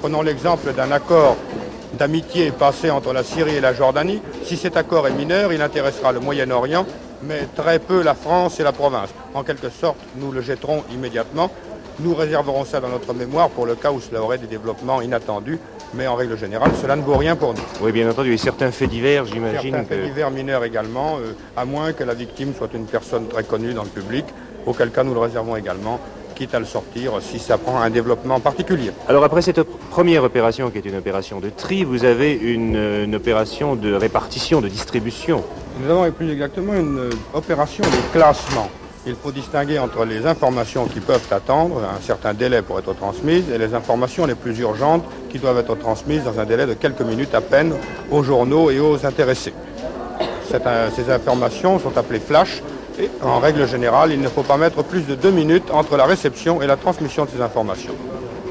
Prenons 0.00 0.20
l'exemple 0.20 0.74
d'un 0.74 0.92
accord 0.92 1.36
d'amitié 1.94 2.50
passé 2.50 2.90
entre 2.90 3.14
la 3.14 3.22
Syrie 3.22 3.54
et 3.54 3.60
la 3.60 3.72
Jordanie. 3.72 4.20
Si 4.42 4.58
cet 4.58 4.76
accord 4.76 5.08
est 5.08 5.12
mineur, 5.12 5.50
il 5.52 5.62
intéressera 5.62 6.12
le 6.12 6.20
Moyen-Orient, 6.20 6.84
mais 7.22 7.48
très 7.56 7.78
peu 7.78 8.02
la 8.02 8.14
France 8.14 8.60
et 8.60 8.64
la 8.64 8.72
province. 8.72 9.08
En 9.32 9.44
quelque 9.44 9.70
sorte, 9.70 9.96
nous 10.16 10.30
le 10.30 10.42
jetterons 10.42 10.82
immédiatement. 10.92 11.50
Nous 12.00 12.14
réserverons 12.14 12.64
ça 12.64 12.80
dans 12.80 12.88
notre 12.88 13.14
mémoire 13.14 13.50
pour 13.50 13.66
le 13.66 13.76
cas 13.76 13.92
où 13.92 14.00
cela 14.00 14.20
aurait 14.20 14.38
des 14.38 14.46
développements 14.48 15.00
inattendus, 15.00 15.58
mais 15.94 16.06
en 16.08 16.16
règle 16.16 16.36
générale, 16.36 16.70
cela 16.80 16.96
ne 16.96 17.02
vaut 17.02 17.16
rien 17.16 17.36
pour 17.36 17.54
nous. 17.54 17.60
Oui, 17.80 17.92
bien 17.92 18.10
entendu, 18.10 18.32
et 18.34 18.36
certains 18.36 18.72
faits 18.72 18.90
divers, 18.90 19.24
j'imagine 19.26 19.72
Certains 19.74 19.84
que... 19.84 19.94
faits 19.94 20.04
divers 20.04 20.30
mineurs 20.32 20.64
également, 20.64 21.18
euh, 21.18 21.32
à 21.56 21.64
moins 21.64 21.92
que 21.92 22.02
la 22.02 22.14
victime 22.14 22.52
soit 22.58 22.72
une 22.74 22.86
personne 22.86 23.28
très 23.28 23.44
connue 23.44 23.74
dans 23.74 23.84
le 23.84 23.90
public, 23.90 24.24
auquel 24.66 24.90
cas 24.90 25.04
nous 25.04 25.14
le 25.14 25.20
réservons 25.20 25.54
également, 25.54 26.00
quitte 26.34 26.52
à 26.56 26.58
le 26.58 26.64
sortir 26.64 27.12
si 27.22 27.38
ça 27.38 27.58
prend 27.58 27.80
un 27.80 27.90
développement 27.90 28.40
particulier. 28.40 28.90
Alors 29.08 29.22
après 29.22 29.40
cette 29.40 29.58
op- 29.58 29.68
première 29.90 30.24
opération 30.24 30.70
qui 30.70 30.78
est 30.78 30.84
une 30.84 30.96
opération 30.96 31.38
de 31.38 31.48
tri, 31.48 31.84
vous 31.84 32.04
avez 32.04 32.32
une, 32.32 32.74
euh, 32.74 33.04
une 33.04 33.14
opération 33.14 33.76
de 33.76 33.94
répartition, 33.94 34.60
de 34.60 34.66
distribution. 34.68 35.44
Nous 35.80 35.88
avons 35.88 36.10
plus 36.10 36.32
exactement 36.32 36.74
une 36.74 36.98
euh, 36.98 37.10
opération 37.34 37.84
de 37.84 38.12
classement. 38.12 38.68
Il 39.06 39.16
faut 39.16 39.32
distinguer 39.32 39.78
entre 39.78 40.06
les 40.06 40.26
informations 40.26 40.86
qui 40.86 41.00
peuvent 41.00 41.28
attendre 41.30 41.82
un 41.84 42.00
certain 42.00 42.32
délai 42.32 42.62
pour 42.62 42.78
être 42.78 42.94
transmises 42.94 43.50
et 43.50 43.58
les 43.58 43.74
informations 43.74 44.24
les 44.24 44.34
plus 44.34 44.58
urgentes 44.60 45.04
qui 45.28 45.38
doivent 45.38 45.58
être 45.58 45.74
transmises 45.74 46.24
dans 46.24 46.40
un 46.40 46.46
délai 46.46 46.64
de 46.64 46.72
quelques 46.72 47.02
minutes 47.02 47.34
à 47.34 47.42
peine 47.42 47.74
aux 48.10 48.22
journaux 48.22 48.70
et 48.70 48.80
aux 48.80 49.04
intéressés. 49.04 49.52
Euh, 50.54 50.88
ces 50.94 51.10
informations 51.10 51.78
sont 51.78 51.98
appelées 51.98 52.20
flash 52.20 52.62
et 52.98 53.10
en 53.22 53.40
règle 53.40 53.66
générale, 53.66 54.12
il 54.12 54.20
ne 54.20 54.28
faut 54.28 54.42
pas 54.42 54.56
mettre 54.56 54.82
plus 54.82 55.02
de 55.02 55.14
deux 55.14 55.32
minutes 55.32 55.70
entre 55.70 55.98
la 55.98 56.06
réception 56.06 56.62
et 56.62 56.66
la 56.66 56.76
transmission 56.76 57.26
de 57.26 57.30
ces 57.30 57.42
informations. 57.42 57.94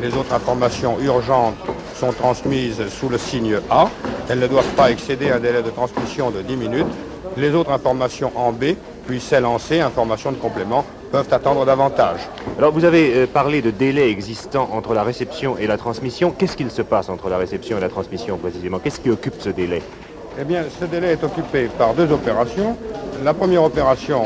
Les 0.02 0.16
autres 0.16 0.34
informations 0.34 1.00
urgentes 1.00 1.56
sont 1.96 2.12
transmises 2.12 2.90
sous 2.90 3.10
le 3.10 3.18
signe 3.18 3.58
A. 3.72 3.90
Elles 4.30 4.40
ne 4.40 4.48
doivent 4.48 4.74
pas 4.76 4.92
excéder 4.92 5.32
un 5.32 5.40
délai 5.40 5.64
de 5.64 5.70
transmission 5.70 6.30
de 6.30 6.42
10 6.42 6.58
minutes. 6.58 6.94
Les 7.38 7.56
autres 7.56 7.72
informations 7.72 8.32
en 8.36 8.52
B, 8.52 8.76
puis 9.06 9.20
celles 9.20 9.46
en 9.46 9.60
C, 9.60 9.82
informations 9.82 10.32
de 10.32 10.38
complément, 10.38 10.86
peuvent 11.12 11.28
attendre 11.32 11.66
davantage. 11.66 12.22
Alors 12.58 12.72
vous 12.72 12.86
avez 12.86 13.14
euh, 13.14 13.28
parlé 13.28 13.62
de 13.62 13.72
délai 13.72 14.10
existant 14.10 14.70
entre 14.74 14.94
la 14.94 15.04
réception 15.04 15.58
et 15.58 15.68
la 15.68 15.78
transmission. 15.78 16.32
Qu'est-ce 16.32 16.58
qu'il 16.58 16.72
se 16.72 16.82
passe 16.82 17.10
entre 17.10 17.30
la 17.30 17.38
réception 17.38 17.78
et 17.78 17.82
la 17.82 17.90
transmission 17.90 18.38
précisément? 18.38 18.80
Qu'est-ce 18.80 19.00
qui 19.00 19.10
occupe 19.10 19.36
ce 19.40 19.50
délai? 19.50 19.82
Eh 20.40 20.44
bien, 20.44 20.64
ce 20.80 20.86
délai 20.86 21.12
est 21.12 21.24
occupé 21.24 21.70
par 21.78 21.94
deux 21.94 22.12
opérations. 22.12 22.76
La 23.24 23.34
première 23.34 23.64
opération, 23.64 24.24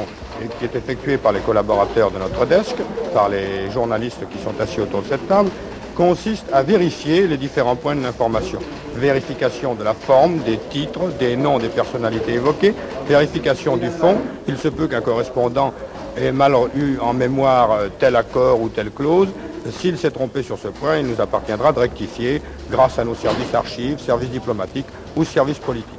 qui 0.59 0.65
est 0.65 0.75
effectuée 0.75 1.17
par 1.17 1.33
les 1.33 1.39
collaborateurs 1.41 2.11
de 2.11 2.19
notre 2.19 2.45
desk, 2.45 2.75
par 3.13 3.27
les 3.27 3.69
journalistes 3.71 4.21
qui 4.31 4.41
sont 4.41 4.53
assis 4.61 4.79
autour 4.79 5.01
de 5.01 5.07
cette 5.07 5.27
table, 5.27 5.49
consiste 5.97 6.45
à 6.53 6.61
vérifier 6.61 7.25
les 7.27 7.37
différents 7.37 7.75
points 7.75 7.95
de 7.95 8.03
l'information. 8.03 8.59
Vérification 8.95 9.73
de 9.73 9.83
la 9.83 9.95
forme, 9.95 10.37
des 10.43 10.59
titres, 10.69 11.07
des 11.19 11.35
noms 11.35 11.57
des 11.57 11.69
personnalités 11.69 12.33
évoquées, 12.33 12.75
vérification 13.07 13.77
du 13.77 13.89
fond. 13.89 14.15
Il 14.47 14.59
se 14.59 14.67
peut 14.67 14.87
qu'un 14.87 15.01
correspondant 15.01 15.73
ait 16.15 16.31
mal 16.31 16.53
eu 16.75 16.99
en 16.99 17.13
mémoire 17.13 17.71
euh, 17.71 17.87
tel 17.97 18.15
accord 18.15 18.61
ou 18.61 18.69
telle 18.69 18.91
clause. 18.91 19.29
S'il 19.71 19.97
s'est 19.97 20.11
trompé 20.11 20.43
sur 20.43 20.59
ce 20.59 20.67
point, 20.67 20.97
il 20.97 21.07
nous 21.07 21.19
appartiendra 21.19 21.73
de 21.73 21.79
rectifier 21.79 22.43
grâce 22.69 22.99
à 22.99 23.03
nos 23.03 23.15
services 23.15 23.53
archives, 23.55 23.99
services 23.99 24.29
diplomatiques 24.29 24.85
ou 25.15 25.25
services 25.25 25.59
politiques. 25.59 25.93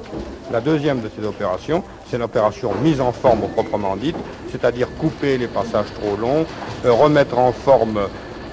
La 0.52 0.60
deuxième 0.60 1.00
de 1.00 1.10
ces 1.14 1.26
opérations, 1.26 1.82
c'est 2.08 2.18
l'opération 2.18 2.70
mise 2.82 3.00
en 3.00 3.12
forme 3.12 3.48
proprement 3.48 3.96
dite, 3.96 4.16
c'est-à-dire 4.50 4.88
couper 4.96 5.38
les 5.38 5.48
passages 5.48 5.92
trop 6.00 6.16
longs, 6.16 6.46
euh, 6.84 6.92
remettre 6.92 7.36
en 7.36 7.50
forme 7.52 7.98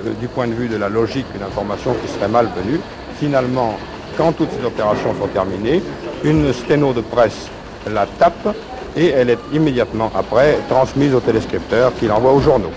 euh, 0.06 0.14
du 0.20 0.28
point 0.28 0.48
de 0.48 0.54
vue 0.54 0.68
de 0.68 0.78
la 0.78 0.90
logique 0.90 1.26
une 1.36 1.44
information 1.44 1.96
qui 2.02 2.12
serait 2.12 2.28
malvenue. 2.28 2.80
Finalement, 3.20 3.78
quand 4.18 4.32
toutes 4.34 4.52
ces 4.52 4.66
opérations 4.66 5.14
sont 5.20 5.28
terminées, 5.28 5.82
une 6.24 6.52
sténo 6.54 6.94
de 6.94 7.02
presse 7.02 7.50
la 7.92 8.06
tape 8.06 8.56
et 8.96 9.08
elle 9.08 9.30
est 9.30 9.40
immédiatement 9.54 10.12
après 10.16 10.58
transmise 10.70 11.14
au 11.14 11.20
téléscripteur 11.20 11.94
qui 11.96 12.08
l'envoie 12.08 12.34
aux 12.34 12.40
journaux. 12.40 12.72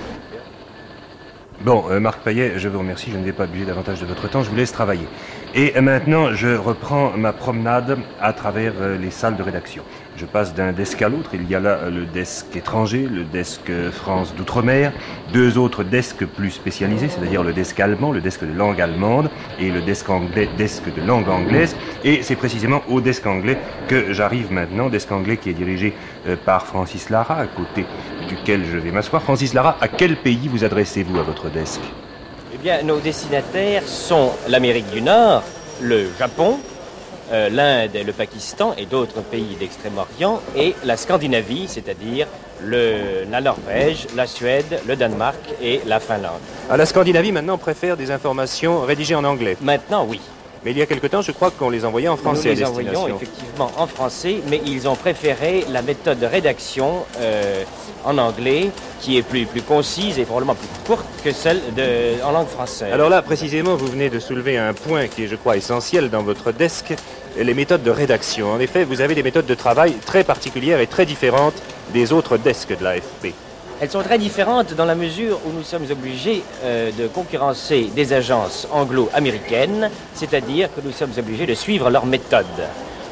Bon, 1.61 1.85
euh, 1.91 1.99
Marc 1.99 2.21
Payet, 2.21 2.53
je 2.57 2.69
vous 2.69 2.79
remercie, 2.79 3.11
je 3.11 3.19
ne 3.19 3.25
vais 3.25 3.33
pas 3.33 3.45
abuser 3.45 3.65
davantage 3.65 4.01
de 4.01 4.07
votre 4.07 4.29
temps, 4.29 4.43
je 4.45 4.51
vous 4.51 4.55
laisse 4.55 4.71
travailler. 4.71 5.09
Et 5.55 5.81
maintenant, 5.81 6.33
je 6.33 6.57
reprends 6.57 7.11
ma 7.17 7.33
promenade 7.33 7.99
à 8.21 8.33
travers 8.33 8.75
euh, 8.81 8.97
les 8.97 9.11
salles 9.11 9.37
de 9.37 9.43
rédaction. 9.43 9.83
Je 10.19 10.27
passe 10.27 10.53
d'un 10.53 10.73
desk 10.73 11.01
à 11.01 11.09
l'autre, 11.09 11.31
il 11.35 11.49
y 11.49 11.55
a 11.55 11.61
là 11.61 11.79
euh, 11.79 11.91
le 11.91 12.05
desk 12.05 12.57
étranger, 12.57 13.07
le 13.09 13.23
desk 13.23 13.71
euh, 13.71 13.93
France 13.93 14.35
d'outre-mer, 14.35 14.93
deux 15.33 15.59
autres 15.59 15.85
desks 15.85 16.25
plus 16.25 16.51
spécialisés, 16.51 17.09
c'est-à-dire 17.09 17.45
le 17.45 17.53
desk 17.53 17.79
allemand, 17.79 18.11
le 18.11 18.21
desk 18.21 18.43
de 18.43 18.53
langue 18.53 18.81
allemande 18.81 19.31
et 19.61 19.71
le 19.71 19.81
desk 19.81 20.11
anglais, 20.11 20.49
desk 20.59 20.93
de 20.93 21.03
langue 21.07 21.29
anglaise. 21.29 21.77
Et 22.03 22.23
c'est 22.23 22.35
précisément 22.35 22.83
au 22.89 23.01
desk 23.01 23.25
anglais 23.27 23.59
que 23.87 24.13
j'arrive 24.13 24.51
maintenant, 24.53 24.89
desk 24.89 25.13
anglais 25.13 25.37
qui 25.37 25.51
est 25.51 25.55
dirigé 25.55 25.95
euh, 26.27 26.35
par 26.35 26.67
Francis 26.67 27.11
Lara, 27.11 27.39
à 27.39 27.47
côté 27.47 27.87
duquel 28.29 28.65
je 28.65 28.77
vais 28.77 28.91
m'asseoir. 28.91 29.23
Francis 29.23 29.55
Lara, 29.55 29.77
à 29.81 29.87
quel 29.87 30.17
pays 30.17 30.49
vous 30.49 30.65
adressez-vous 30.65 31.17
à 31.17 31.23
votre 31.23 31.49
desk? 31.49 31.81
Eh 32.53 32.59
bien, 32.59 32.83
nos 32.83 32.99
destinataires 32.99 33.85
sont 33.87 34.33
l'Amérique 34.49 34.91
du 34.91 35.01
Nord, 35.01 35.45
le 35.81 36.09
Japon, 36.19 36.59
euh, 37.32 37.49
l'Inde, 37.50 37.97
le 38.06 38.12
Pakistan 38.12 38.75
et 38.78 38.87
d'autres 38.87 39.20
pays 39.23 39.56
d'Extrême-Orient, 39.56 40.40
et 40.56 40.75
la 40.85 40.97
Scandinavie, 40.97 41.68
c'est-à-dire 41.68 42.26
la 42.64 43.40
Norvège, 43.40 44.08
la 44.14 44.26
Suède, 44.26 44.80
le 44.87 44.97
Danemark 44.97 45.38
et 45.62 45.80
la 45.87 46.00
Finlande. 46.00 46.40
À 46.70 46.76
la 46.76 46.87
Scandinavie, 46.87 47.32
maintenant, 47.32 47.58
préfère 47.58 47.97
des 47.97 48.11
informations 48.11 48.80
rédigées 48.82 49.14
en 49.14 49.25
anglais. 49.25 49.56
Maintenant, 49.61 50.06
oui. 50.08 50.20
Mais 50.65 50.73
il 50.73 50.79
y 50.79 50.83
a 50.83 50.87
quelque 50.87 51.07
temps, 51.07 51.23
je 51.23 51.33
crois 51.33 51.50
qu'on 51.50 51.71
les 51.71 51.85
envoyait 51.85 52.09
en 52.09 52.17
français 52.17 52.49
Nous 52.49 52.53
à 52.53 52.55
les 52.55 52.65
envoyons 52.65 52.91
destination. 52.91 53.17
effectivement 53.17 53.71
en 53.77 53.87
français, 53.87 54.41
mais 54.50 54.61
ils 54.67 54.88
ont 54.88 54.97
préféré 54.97 55.65
la 55.71 55.83
méthode 55.83 56.19
de 56.19 56.27
rédaction 56.27 57.05
euh, 57.21 57.62
en 58.05 58.19
anglais, 58.19 58.71
qui 59.00 59.17
est 59.17 59.23
plus, 59.23 59.47
plus 59.47 59.62
concise 59.62 60.19
et 60.19 60.25
probablement 60.25 60.55
plus 60.55 60.69
courte 60.87 61.07
que 61.23 61.33
celle 61.33 61.61
de, 61.77 62.23
en 62.25 62.33
langue 62.33 62.49
française. 62.49 62.93
Alors 62.93 63.09
là, 63.09 63.23
précisément, 63.23 63.77
vous 63.77 63.87
venez 63.87 64.11
de 64.11 64.19
soulever 64.19 64.57
un 64.57 64.75
point 64.75 65.07
qui 65.07 65.25
est, 65.25 65.29
je 65.29 65.37
crois, 65.37 65.57
essentiel 65.57 66.11
dans 66.11 66.23
votre 66.23 66.53
desk, 66.53 66.95
les 67.37 67.55
méthodes 67.55 67.83
de 67.83 67.91
rédaction. 67.91 68.53
En 68.53 68.61
effet, 68.61 68.85
vous 68.85 69.00
avez 69.00 69.15
des 69.15 69.23
méthodes 69.23 69.47
de 69.47 69.55
travail 69.55 69.95
très 70.05 70.25
particulières 70.25 70.81
et 70.81 70.87
très 70.87 71.07
différentes 71.07 71.62
des 71.93 72.12
autres 72.12 72.37
desks 72.37 72.77
de 72.77 72.83
l'AFP. 72.85 73.35
Elles 73.80 73.90
sont 73.90 74.02
très 74.02 74.18
différentes 74.18 74.75
dans 74.75 74.85
la 74.85 74.97
mesure 74.97 75.38
où 75.47 75.52
nous 75.56 75.62
sommes 75.62 75.88
obligés 75.88 76.42
euh, 76.64 76.90
de 76.90 77.06
concurrencer 77.06 77.85
des 77.94 78.12
agences 78.12 78.66
anglo-américaines, 78.73 79.88
c'est-à-dire 80.14 80.68
que 80.75 80.80
nous 80.80 80.90
sommes 80.90 81.12
obligés 81.16 81.47
de 81.47 81.54
suivre 81.54 81.88
leurs 81.88 82.04
méthodes. 82.04 82.44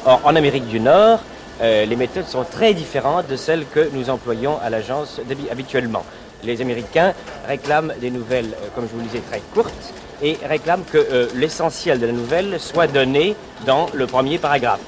Or, 0.05 0.19
en 0.25 0.35
Amérique 0.35 0.67
du 0.67 0.81
Nord, 0.81 1.21
euh, 1.61 1.85
les 1.85 1.95
méthodes 1.95 2.27
sont 2.27 2.43
très 2.43 2.73
différentes 2.73 3.29
de 3.29 3.37
celles 3.37 3.65
que 3.65 3.89
nous 3.93 4.09
employons 4.09 4.59
à 4.61 4.69
l'agence 4.69 5.21
habituellement. 5.49 6.03
Les 6.43 6.59
Américains 6.59 7.13
réclament 7.47 7.93
des 8.01 8.11
nouvelles, 8.11 8.51
euh, 8.61 8.67
comme 8.75 8.87
je 8.89 8.93
vous 8.93 8.99
le 8.99 9.05
disais, 9.05 9.21
très 9.21 9.41
courtes 9.53 9.93
et 10.21 10.37
réclament 10.49 10.83
que 10.91 11.29
l'essentiel 11.35 11.99
de 11.99 12.07
la 12.07 12.11
nouvelle 12.11 12.59
soit 12.59 12.87
donné 12.87 13.35
dans 13.65 13.87
le 13.93 14.05
premier 14.07 14.37
paragraphe. 14.39 14.81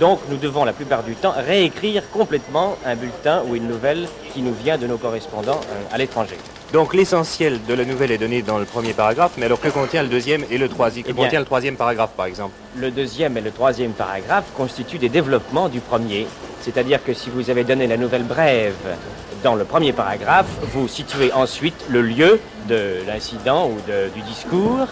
Donc 0.00 0.20
nous 0.30 0.38
devons 0.38 0.64
la 0.64 0.72
plupart 0.72 1.02
du 1.02 1.14
temps 1.14 1.34
réécrire 1.36 2.10
complètement 2.10 2.78
un 2.86 2.96
bulletin 2.96 3.44
ou 3.46 3.54
une 3.54 3.68
nouvelle 3.68 4.08
qui 4.32 4.40
nous 4.40 4.54
vient 4.54 4.78
de 4.78 4.86
nos 4.86 4.96
correspondants 4.96 5.60
euh, 5.70 5.82
à 5.92 5.98
l'étranger. 5.98 6.38
Donc 6.72 6.94
l'essentiel 6.94 7.66
de 7.66 7.74
la 7.74 7.84
nouvelle 7.84 8.10
est 8.10 8.16
donné 8.16 8.40
dans 8.40 8.58
le 8.58 8.64
premier 8.64 8.94
paragraphe, 8.94 9.32
mais 9.36 9.44
alors 9.44 9.60
que 9.60 9.68
contient 9.68 10.02
le 10.02 10.08
deuxième 10.08 10.46
et 10.50 10.56
le 10.56 10.68
troisième 10.70 11.04
Que 11.04 11.10
Eh 11.10 11.12
bien- 11.12 11.24
contient 11.24 11.40
le 11.40 11.44
troisième 11.44 11.76
paragraphe 11.76 12.14
par 12.16 12.24
exemple? 12.26 12.54
Le 12.76 12.90
deuxième 12.90 13.36
et 13.36 13.42
le 13.42 13.50
troisième 13.50 13.92
paragraphe 13.92 14.52
constituent 14.54 14.98
des 14.98 15.10
développements 15.10 15.68
du 15.68 15.80
premier. 15.80 16.28
C'est-à-dire 16.60 17.02
que 17.04 17.12
si 17.12 17.28
vous 17.28 17.50
avez 17.50 17.64
donné 17.64 17.86
la 17.86 17.98
nouvelle 17.98 18.22
brève 18.24 18.96
dans 19.42 19.54
le 19.54 19.64
premier 19.66 19.92
paragraphe, 19.92 20.58
vous 20.62 20.88
situez 20.88 21.30
ensuite 21.34 21.84
le 21.90 22.00
lieu 22.00 22.40
de 22.68 23.02
l'incident 23.06 23.68
ou 23.68 23.76
de- 23.86 24.08
du 24.14 24.22
discours 24.22 24.86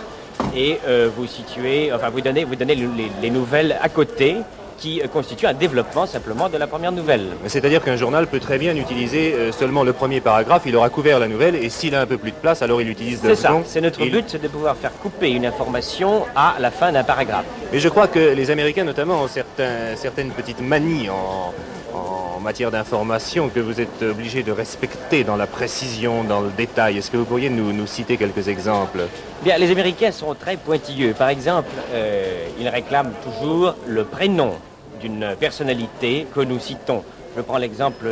et 0.55 0.79
euh, 0.87 1.09
vous 1.17 1.27
situez, 1.27 1.93
enfin 1.95 2.11
vous 2.11 2.21
donnez, 2.21 2.45
vous 2.45 2.57
donnez 2.57 2.75
le- 2.75 2.93
les, 2.95 3.11
les 3.23 3.31
nouvelles 3.31 3.79
à 3.81 3.89
côté 3.89 4.37
qui 4.79 5.01
constituent 5.13 5.47
un 5.47 5.55
développement 5.55 6.07
simplement 6.07 6.49
de 6.49 6.57
la 6.57 6.67
première 6.67 6.93
nouvelle. 6.93 7.27
C'est-à-dire 7.47 7.83
qu'un 7.83 7.97
journal 7.97 8.27
peut 8.27 8.41
très 8.41 8.59
bien 8.59 8.75
utiliser 8.77 9.35
euh, 9.35 9.53
seulement 9.53 9.83
le 9.85 9.93
premier 9.93 10.21
paragraphe, 10.21 10.63
il 10.67 10.75
aura 10.77 10.89
couvert 10.89 11.19
la 11.19 11.29
nouvelle, 11.29 11.57
et 11.57 11.69
s'il 11.69 11.95
a 11.95 12.01
un 12.01 12.07
peu 12.07 12.17
plus 12.19 12.31
de 12.31 12.37
place, 12.37 12.63
alors 12.63 12.81
il 12.81 12.89
utilise 12.89 13.23
le 13.23 13.35
second. 13.35 13.63
c'est 13.67 13.81
notre 13.81 14.01
Il- 14.01 14.11
but, 14.13 14.25
c'est 14.29 14.41
de 14.43 14.49
pouvoir 14.49 14.77
faire 14.77 14.93
couper 15.03 15.31
une 15.33 15.45
information 15.47 16.25
à 16.35 16.57
la 16.61 16.71
fin 16.71 16.93
d'un 16.93 17.05
paragraphe. 17.05 17.45
Mais 17.73 17.81
je 17.81 17.89
crois 17.89 18.09
que 18.09 18.19
les 18.35 18.51
Américains 18.51 18.85
notamment 18.85 19.23
ont 19.23 19.29
certains- 19.29 19.97
certaines 19.97 20.31
petites 20.31 20.61
manies 20.61 21.09
en, 21.11 21.53
en 21.95 22.41
matière 22.41 22.71
d'information 22.71 23.49
que 23.49 23.59
vous 23.61 23.81
êtes 23.81 24.03
obligé 24.03 24.43
de 24.45 24.53
respecter 24.53 25.25
dans 25.25 25.37
la 25.37 25.47
précision, 25.49 26.23
dans 26.25 26.41
le 26.41 26.51
détail. 26.57 26.99
Est-ce 26.99 27.11
que 27.11 27.17
vous 27.17 27.25
pourriez 27.25 27.51
nous, 27.51 27.73
nous 27.73 27.87
citer 27.87 28.17
quelques 28.17 28.47
exemples? 28.49 29.01
Bien, 29.43 29.59
les 29.59 29.71
Américains 29.71 30.13
sont 30.13 30.35
très 30.35 30.57
pointilleux. 30.57 31.15
Par 31.15 31.29
exemple, 31.31 31.69
euh, 31.93 32.47
ils 32.61 32.69
réclament 32.69 33.13
toujours 33.25 33.75
le 33.87 34.05
prénom 34.05 34.53
d'une 35.01 35.35
personnalité 35.39 36.27
que 36.35 36.41
nous 36.41 36.59
citons. 36.59 37.03
Je 37.37 37.43
prends 37.43 37.59
l'exemple 37.59 38.09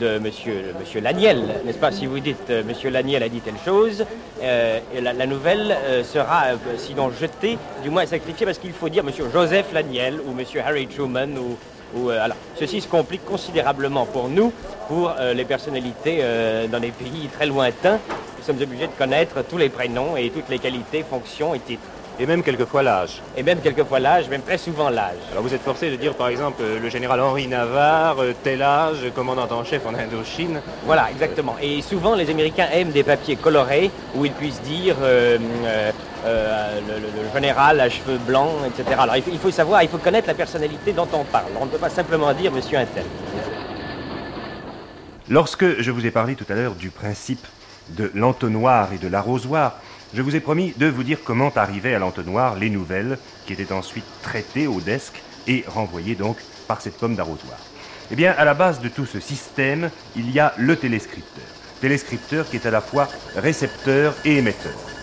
de 0.00 0.18
Monsieur, 0.18 0.74
monsieur 0.78 1.00
Laniel, 1.00 1.42
n'est-ce 1.64 1.78
pas? 1.78 1.90
Si 1.90 2.06
vous 2.06 2.20
dites 2.20 2.50
euh, 2.50 2.62
Monsieur 2.64 2.90
Laniel 2.90 3.22
a 3.22 3.28
dit 3.28 3.40
telle 3.40 3.58
chose, 3.64 4.04
euh, 4.42 4.80
la, 5.00 5.26
nouvelle 5.26 5.76
euh, 5.84 6.04
sera 6.04 6.44
euh, 6.46 6.56
sinon 6.76 7.10
jetée, 7.10 7.58
du 7.82 7.90
moins 7.90 8.06
sacrifiée, 8.06 8.46
parce 8.46 8.58
qu'il 8.58 8.72
faut 8.72 8.88
dire 8.88 9.04
Monsieur 9.04 9.24
Joseph 9.32 9.72
Laniel 9.72 10.20
ou 10.26 10.32
Monsieur 10.32 10.60
Harry 10.60 10.86
Truman 10.86 11.28
ou 11.96 12.10
alors, 12.10 12.36
ceci 12.54 12.82
se 12.82 12.86
complique 12.86 13.24
considérablement 13.24 14.04
pour 14.04 14.28
nous, 14.28 14.52
pour 14.88 15.10
les 15.34 15.46
personnalités 15.46 16.22
dans 16.70 16.80
des 16.80 16.90
pays 16.90 17.30
très 17.34 17.46
lointains. 17.46 17.98
Nous 18.36 18.44
sommes 18.44 18.60
obligés 18.60 18.88
de 18.88 18.92
connaître 18.92 19.42
tous 19.42 19.56
les 19.56 19.70
prénoms 19.70 20.14
et 20.14 20.28
toutes 20.28 20.50
les 20.50 20.58
qualités, 20.58 21.02
fonctions 21.02 21.54
et 21.54 21.60
titres. 21.60 21.88
Et 22.20 22.26
même 22.26 22.42
quelquefois 22.42 22.82
l'âge. 22.82 23.22
Et 23.36 23.44
même 23.44 23.60
quelquefois 23.60 24.00
l'âge, 24.00 24.28
même 24.28 24.42
très 24.42 24.58
souvent 24.58 24.88
l'âge. 24.90 25.18
Alors 25.30 25.44
vous 25.44 25.54
êtes 25.54 25.62
forcé 25.62 25.88
de 25.88 25.94
dire 25.96 26.14
par 26.14 26.28
exemple 26.28 26.60
euh, 26.62 26.80
le 26.80 26.88
général 26.88 27.20
Henri 27.20 27.46
Navarre, 27.46 28.16
euh, 28.20 28.32
tel 28.42 28.60
âge, 28.60 28.96
commandant 29.14 29.46
en 29.52 29.62
chef 29.62 29.86
en 29.86 29.94
Indochine. 29.94 30.60
Voilà, 30.84 31.10
exactement. 31.12 31.54
Et 31.62 31.80
souvent, 31.80 32.16
les 32.16 32.28
Américains 32.28 32.66
aiment 32.72 32.90
des 32.90 33.04
papiers 33.04 33.36
colorés 33.36 33.92
où 34.16 34.24
ils 34.24 34.32
puissent 34.32 34.60
dire 34.62 34.96
euh, 35.00 35.38
euh, 35.64 35.92
euh, 36.26 36.80
le, 36.88 36.94
le- 36.94 37.22
le 37.22 37.32
général 37.32 37.80
à 37.80 37.88
cheveux 37.88 38.18
blancs, 38.18 38.50
etc. 38.66 38.96
Alors, 38.98 39.14
il 39.16 39.22
faut, 39.22 39.30
il 39.32 39.38
faut 39.38 39.52
savoir, 39.52 39.84
il 39.84 39.88
faut 39.88 39.98
connaître 39.98 40.26
la 40.26 40.34
personnalité 40.34 40.92
dont 40.92 41.06
on 41.12 41.22
parle. 41.22 41.52
On 41.60 41.66
ne 41.66 41.70
peut 41.70 41.78
pas 41.78 41.88
simplement 41.90 42.32
dire 42.32 42.50
Monsieur 42.50 42.78
Intel. 42.78 43.04
Lorsque 45.28 45.80
je 45.80 45.90
vous 45.92 46.04
ai 46.04 46.10
parlé 46.10 46.34
tout 46.34 46.46
à 46.48 46.54
l'heure 46.54 46.74
du 46.74 46.90
principe 46.90 47.46
de 47.90 48.10
l'entonnoir 48.14 48.92
et 48.92 48.98
de 48.98 49.06
l'arrosoir, 49.08 49.76
je 50.14 50.22
vous 50.22 50.36
ai 50.36 50.40
promis 50.40 50.72
de 50.76 50.86
vous 50.86 51.02
dire 51.02 51.18
comment 51.24 51.52
arrivaient 51.54 51.94
à 51.94 51.98
l'entonnoir 51.98 52.56
les 52.56 52.70
nouvelles 52.70 53.18
qui 53.46 53.52
étaient 53.52 53.72
ensuite 53.72 54.06
traitées 54.22 54.66
au 54.66 54.80
desk 54.80 55.22
et 55.46 55.64
renvoyées 55.66 56.14
donc 56.14 56.38
par 56.66 56.80
cette 56.80 56.96
pomme 56.96 57.14
d'arrosoir. 57.14 57.58
Eh 58.10 58.16
bien, 58.16 58.34
à 58.38 58.44
la 58.44 58.54
base 58.54 58.80
de 58.80 58.88
tout 58.88 59.06
ce 59.06 59.20
système, 59.20 59.90
il 60.16 60.30
y 60.30 60.40
a 60.40 60.54
le 60.56 60.76
téléscripteur. 60.76 61.44
Téléscripteur 61.80 62.48
qui 62.48 62.56
est 62.56 62.66
à 62.66 62.70
la 62.70 62.80
fois 62.80 63.08
récepteur 63.36 64.14
et 64.24 64.38
émetteur. 64.38 64.97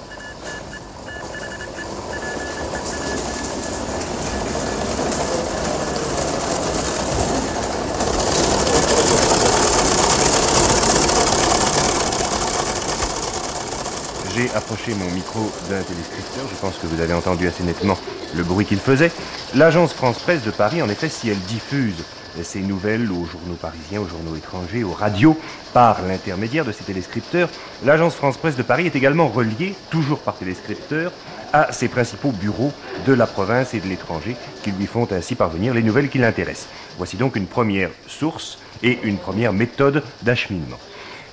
J'ai 14.56 14.60
approché 14.60 14.94
mon 14.94 15.12
micro 15.12 15.52
d'un 15.70 15.82
téléscripteur, 15.82 16.46
je 16.50 16.56
pense 16.62 16.78
que 16.78 16.88
vous 16.88 17.02
avez 17.02 17.12
entendu 17.12 17.46
assez 17.46 17.62
nettement 17.62 17.98
le 18.34 18.42
bruit 18.42 18.66
qu'il 18.66 18.80
faisait. 18.80 19.12
L'agence 19.54 19.92
France-Presse 19.92 20.44
de 20.44 20.52
Paris, 20.52 20.82
en 20.82 20.88
effet, 20.88 21.10
si 21.10 21.28
elle 21.28 21.42
diffuse 21.42 22.06
ces 22.42 22.62
nouvelles 22.62 23.12
aux 23.12 23.26
journaux 23.26 23.58
parisiens, 23.62 24.00
aux 24.00 24.08
journaux 24.08 24.38
étrangers, 24.38 24.86
aux 24.86 24.94
radios, 24.94 25.38
par 25.74 26.04
l'intermédiaire 26.04 26.64
de 26.64 26.72
ces 26.72 26.86
téléscripteurs, 26.86 27.50
l'agence 27.84 28.16
France-Presse 28.16 28.56
de 28.56 28.64
Paris 28.64 28.86
est 28.86 28.96
également 28.96 29.28
reliée, 29.28 29.76
toujours 29.90 30.20
par 30.20 30.38
téléscripteur, 30.38 31.12
à 31.52 31.74
ses 31.74 31.90
principaux 31.90 32.32
bureaux 32.32 32.72
de 33.06 33.12
la 33.12 33.28
province 33.28 33.74
et 33.74 33.82
de 33.82 33.90
l'étranger, 33.90 34.38
qui 34.64 34.72
lui 34.72 34.88
font 34.88 35.06
ainsi 35.12 35.36
parvenir 35.36 35.74
les 35.74 35.84
nouvelles 35.84 36.08
qui 36.08 36.20
l'intéressent. 36.20 36.70
Voici 36.98 37.18
donc 37.18 37.36
une 37.36 37.48
première 37.48 37.90
source 38.08 38.58
et 38.84 39.00
une 39.04 39.18
première 39.18 39.52
méthode 39.52 40.02
d'acheminement. 40.22 40.78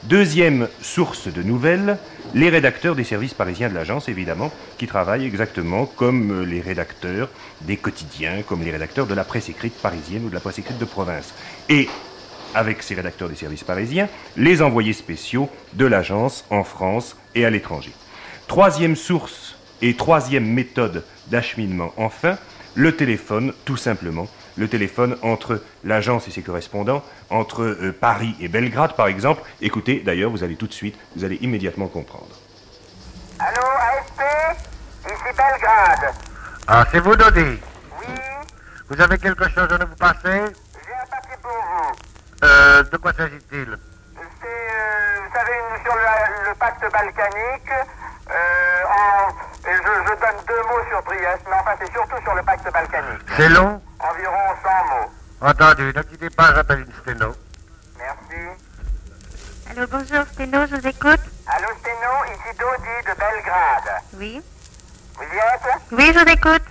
Deuxième 0.04 0.66
source 0.80 1.28
de 1.28 1.44
nouvelles, 1.44 1.96
les 2.34 2.48
rédacteurs 2.48 2.94
des 2.94 3.04
services 3.04 3.34
parisiens 3.34 3.68
de 3.68 3.74
l'agence, 3.74 4.08
évidemment, 4.08 4.50
qui 4.78 4.86
travaillent 4.86 5.26
exactement 5.26 5.86
comme 5.86 6.42
euh, 6.42 6.44
les 6.44 6.60
rédacteurs 6.60 7.28
des 7.62 7.76
quotidiens, 7.76 8.42
comme 8.42 8.62
les 8.62 8.70
rédacteurs 8.70 9.06
de 9.06 9.14
la 9.14 9.24
presse 9.24 9.48
écrite 9.48 9.74
parisienne 9.74 10.24
ou 10.24 10.28
de 10.28 10.34
la 10.34 10.40
presse 10.40 10.58
écrite 10.58 10.78
de 10.78 10.84
province. 10.84 11.34
Et 11.68 11.88
avec 12.54 12.82
ces 12.82 12.94
rédacteurs 12.94 13.28
des 13.28 13.34
services 13.34 13.64
parisiens, 13.64 14.08
les 14.36 14.62
envoyés 14.62 14.92
spéciaux 14.92 15.48
de 15.74 15.86
l'agence 15.86 16.44
en 16.50 16.64
France 16.64 17.16
et 17.34 17.44
à 17.44 17.50
l'étranger. 17.50 17.92
Troisième 18.46 18.96
source 18.96 19.56
et 19.80 19.94
troisième 19.94 20.46
méthode 20.46 21.04
d'acheminement, 21.28 21.92
enfin, 21.96 22.38
le 22.74 22.92
téléphone, 22.94 23.52
tout 23.64 23.76
simplement. 23.76 24.28
Le 24.56 24.68
téléphone 24.68 25.16
entre 25.22 25.62
l'agence 25.84 26.28
et 26.28 26.30
ses 26.30 26.42
correspondants, 26.42 27.02
entre 27.30 27.62
euh, 27.62 27.96
Paris 27.98 28.36
et 28.40 28.48
Belgrade, 28.48 28.94
par 28.96 29.06
exemple. 29.06 29.42
Écoutez, 29.60 30.00
d'ailleurs, 30.00 30.30
vous 30.30 30.44
allez 30.44 30.56
tout 30.56 30.66
de 30.66 30.72
suite, 30.74 30.96
vous 31.16 31.24
allez 31.24 31.36
immédiatement 31.36 31.88
comprendre. 31.88 32.36
Allô, 33.38 33.62
ASP 33.62 34.20
Ici 35.06 35.36
Belgrade. 35.36 36.14
Ah, 36.68 36.84
c'est 36.92 37.00
vous, 37.00 37.16
Dodi? 37.16 37.40
Oui, 37.40 38.06
Vous 38.88 39.00
avez 39.00 39.18
quelque 39.18 39.48
chose 39.48 39.68
à 39.72 39.78
nous 39.78 39.86
passer? 39.98 40.20
J'ai 40.24 40.94
un 40.94 41.06
papier 41.10 41.36
pour 41.42 41.50
vous. 41.50 41.92
Euh, 42.44 42.82
de 42.84 42.96
quoi 42.98 43.12
s'agit-il? 43.14 43.78
C'est, 44.14 44.46
euh, 44.46 45.20
vous 45.26 45.34
savez, 45.34 45.82
sur 45.84 45.94
le, 45.94 46.50
le 46.50 46.54
pacte 46.56 46.82
balkanique. 46.92 47.72
Euh, 48.30 48.34
en, 48.88 49.28
et 49.66 49.74
je, 49.76 49.80
je 49.80 50.20
donne 50.20 50.44
deux 50.46 50.62
mots 50.68 50.84
sur 50.88 51.02
Trieste, 51.04 51.42
mais 51.48 51.56
enfin, 51.60 51.72
c'est 51.80 51.92
surtout 51.92 52.20
sur 52.22 52.34
le 52.34 52.42
pacte 52.42 52.64
balkanique. 52.72 53.22
C'est 53.36 53.48
long 53.48 53.80
Environ 54.00 54.54
100 54.62 54.68
mots. 54.90 55.10
Entendu, 55.40 55.92
ne 55.94 56.02
quittez 56.02 56.30
pas, 56.30 56.54
j'appelle 56.54 56.80
une 56.80 56.92
sténo. 57.00 57.34
Merci. 57.98 58.42
Allô, 59.70 59.86
bonjour, 59.90 60.24
Sténo, 60.32 60.66
je 60.66 60.76
vous 60.76 60.86
écoute. 60.86 61.20
Allô, 61.46 61.68
Sténo, 61.80 62.24
ici 62.26 62.56
Dodi 62.58 63.06
de 63.06 63.18
Belgrade. 63.18 64.02
Oui. 64.14 64.42
Vous 65.16 65.22
y 65.24 65.36
êtes? 65.36 65.82
Oui, 65.92 66.12
je 66.14 66.18
vous 66.18 66.30
écoute. 66.30 66.62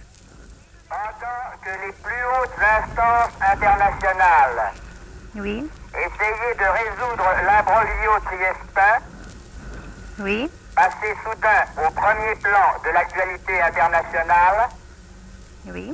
Pendant 0.89 1.57
que 1.63 1.69
les 1.85 1.91
plus 1.93 2.23
hautes 2.41 2.59
instances 2.59 3.31
internationales 3.41 4.71
Oui. 5.35 5.69
essayaient 5.93 6.55
de 6.55 6.65
résoudre 6.65 7.25
l'imbroglio 7.45 8.11
triestin, 8.25 9.05
Oui. 10.19 10.51
Passé 10.81 11.13
soudain 11.23 11.61
au 11.77 11.91
premier 11.91 12.33
plan 12.41 12.73
de 12.83 12.89
l'actualité 12.91 13.61
internationale, 13.61 14.67
Oui. 15.67 15.93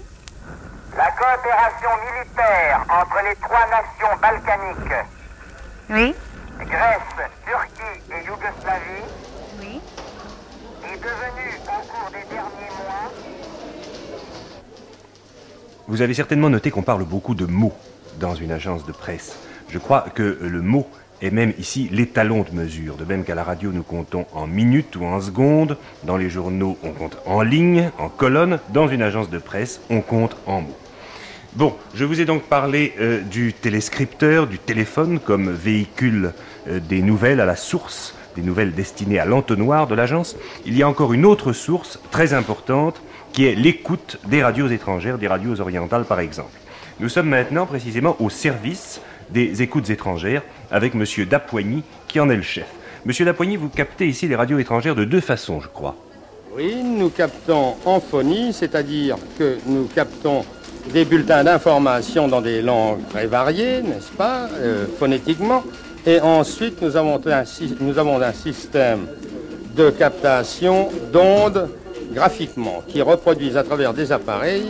la 0.95 1.11
coopération 1.11 1.89
militaire 2.07 2.85
entre 2.89 3.17
les 3.27 3.35
trois 3.35 3.65
nations 3.67 4.15
balkaniques, 4.21 5.05
Oui. 5.89 6.15
Grèce, 6.59 7.29
Turquie 7.45 8.01
et 8.11 8.25
Yougoslavie, 8.27 9.03
Oui. 9.59 9.81
est 10.85 10.97
devenue 10.97 11.59
au 11.65 11.81
cours 11.91 12.09
des 12.11 12.23
derniers 12.33 12.71
mois 12.77 13.11
Vous 15.89 16.01
avez 16.01 16.13
certainement 16.13 16.49
noté 16.49 16.71
qu'on 16.71 16.81
parle 16.83 17.03
beaucoup 17.03 17.35
de 17.35 17.45
mots 17.45 17.77
dans 18.21 18.35
une 18.35 18.51
agence 18.51 18.85
de 18.85 18.93
presse. 18.93 19.37
Je 19.69 19.79
crois 19.79 20.05
que 20.15 20.37
le 20.41 20.61
mot 20.61 20.89
est 21.21 21.31
même 21.31 21.53
ici 21.57 21.89
l'étalon 21.91 22.45
de 22.49 22.55
mesure. 22.55 22.95
De 22.95 23.05
même 23.05 23.23
qu'à 23.23 23.35
la 23.35 23.43
radio, 23.43 23.71
nous 23.71 23.83
comptons 23.83 24.25
en 24.33 24.47
minutes 24.47 24.95
ou 24.95 25.05
en 25.05 25.19
secondes. 25.19 25.77
Dans 26.03 26.17
les 26.17 26.29
journaux, 26.29 26.77
on 26.83 26.91
compte 26.91 27.17
en 27.25 27.41
ligne, 27.41 27.91
en 27.97 28.09
colonne. 28.09 28.59
Dans 28.73 28.87
une 28.87 29.01
agence 29.01 29.29
de 29.29 29.37
presse, 29.37 29.81
on 29.89 30.01
compte 30.01 30.37
en 30.45 30.61
mots. 30.61 30.77
Bon, 31.55 31.75
je 31.95 32.05
vous 32.05 32.21
ai 32.21 32.25
donc 32.25 32.43
parlé 32.43 32.93
euh, 32.99 33.21
du 33.21 33.51
téléscripteur, 33.53 34.45
du 34.45 34.59
téléphone 34.59 35.19
comme 35.19 35.49
véhicule 35.49 36.33
euh, 36.67 36.79
des 36.79 37.01
nouvelles 37.01 37.39
à 37.39 37.45
la 37.45 37.55
source, 37.55 38.13
des 38.35 38.43
nouvelles 38.43 38.73
destinées 38.73 39.17
à 39.17 39.25
l'entonnoir 39.25 39.87
de 39.87 39.95
l'agence. 39.95 40.35
Il 40.67 40.77
y 40.77 40.83
a 40.83 40.87
encore 40.87 41.13
une 41.13 41.25
autre 41.25 41.53
source 41.53 41.99
très 42.11 42.33
importante 42.33 43.01
qui 43.33 43.45
est 43.45 43.55
l'écoute 43.55 44.19
des 44.27 44.43
radios 44.43 44.67
étrangères, 44.67 45.17
des 45.17 45.27
radios 45.27 45.59
orientales 45.59 46.05
par 46.05 46.19
exemple. 46.19 46.51
Nous 46.99 47.09
sommes 47.09 47.29
maintenant 47.29 47.65
précisément 47.65 48.15
au 48.19 48.29
service 48.29 49.01
des 49.29 49.61
écoutes 49.61 49.89
étrangères 49.89 50.41
avec 50.71 50.93
M. 50.95 51.03
Dapoigny 51.29 51.83
qui 52.07 52.19
en 52.19 52.29
est 52.29 52.35
le 52.35 52.41
chef. 52.41 52.67
Monsieur 53.05 53.25
Lapoigny, 53.25 53.55
vous 53.55 53.69
captez 53.69 54.07
ici 54.07 54.27
les 54.27 54.35
radios 54.35 54.59
étrangères 54.59 54.95
de 54.95 55.05
deux 55.05 55.21
façons, 55.21 55.61
je 55.61 55.67
crois. 55.67 55.95
Oui, 56.55 56.75
nous 56.83 57.09
captons 57.09 57.75
en 57.85 57.99
phonie, 57.99 58.51
c'est-à-dire 58.51 59.15
que 59.37 59.57
nous 59.65 59.85
captons 59.85 60.43
des 60.91 61.05
bulletins 61.05 61.43
d'information 61.43 62.27
dans 62.27 62.41
des 62.41 62.61
langues 62.61 63.07
très 63.09 63.27
variées, 63.27 63.81
n'est-ce 63.81 64.11
pas, 64.11 64.49
euh, 64.53 64.85
phonétiquement. 64.97 65.63
Et 66.05 66.19
ensuite, 66.19 66.81
nous 66.81 66.95
avons, 66.95 67.19
un, 67.27 67.43
nous 67.79 67.99
avons 67.99 68.21
un 68.21 68.33
système 68.33 69.07
de 69.75 69.89
captation 69.89 70.89
d'ondes 71.13 71.69
graphiquement 72.13 72.81
qui 72.87 73.01
reproduisent 73.01 73.57
à 73.57 73.63
travers 73.63 73.93
des 73.93 74.11
appareils 74.11 74.65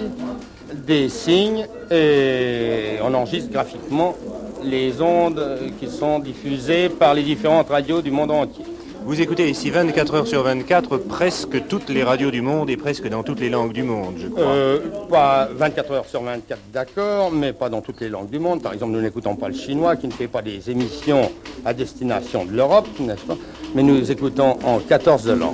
des 0.86 1.10
signes 1.10 1.65
et 1.89 2.98
on 3.02 3.13
enregistre 3.13 3.52
graphiquement 3.52 4.15
les 4.63 5.02
ondes 5.02 5.60
qui 5.80 5.88
sont 5.88 6.20
diffusées 6.20 6.89
par 6.89 7.13
les 7.13 7.24
différentes 7.24 7.70
radios 7.70 8.02
du 8.02 8.12
monde 8.12 8.32
entier. 8.32 8.65
Vous 9.08 9.22
écoutez 9.22 9.50
ici 9.50 9.70
24 9.70 10.15
heures 10.15 10.28
sur 10.28 10.43
24 10.43 10.98
presque 10.98 11.65
toutes 11.70 11.88
les 11.88 12.04
radios 12.04 12.30
du 12.30 12.41
monde 12.41 12.70
et 12.70 12.76
presque 12.76 13.08
dans 13.08 13.24
toutes 13.24 13.39
les 13.39 13.50
langues 13.50 13.72
du 13.72 13.82
monde, 13.82 14.15
je 14.17 14.28
crois. 14.28 14.43
Euh, 14.43 14.80
pas 15.10 15.48
24 15.50 15.91
heures 15.93 16.06
sur 16.06 16.22
24, 16.22 16.60
d'accord, 16.74 17.32
mais 17.32 17.54
pas 17.54 17.70
dans 17.70 17.80
toutes 17.80 18.02
les 18.02 18.10
langues 18.10 18.30
du 18.30 18.38
monde. 18.38 18.62
Par 18.62 18.74
exemple, 18.74 18.91
nous 18.91 19.00
n'écoutons 19.00 19.38
pas 19.38 19.48
le 19.48 19.54
chinois 19.56 19.96
qui 19.96 20.08
ne 20.08 20.12
fait 20.12 20.28
pas 20.28 20.41
des 20.41 20.70
émissions 20.70 21.32
à 21.63 21.74
destination 21.74 22.43
de 22.43 22.52
l'Europe, 22.52 22.89
n'est-ce 23.00 23.24
pas 23.24 23.38
Mais 23.74 23.82
nous 23.82 24.12
écoutons 24.12 24.58
en 24.65 24.80
14 24.80 25.30
langues. 25.30 25.54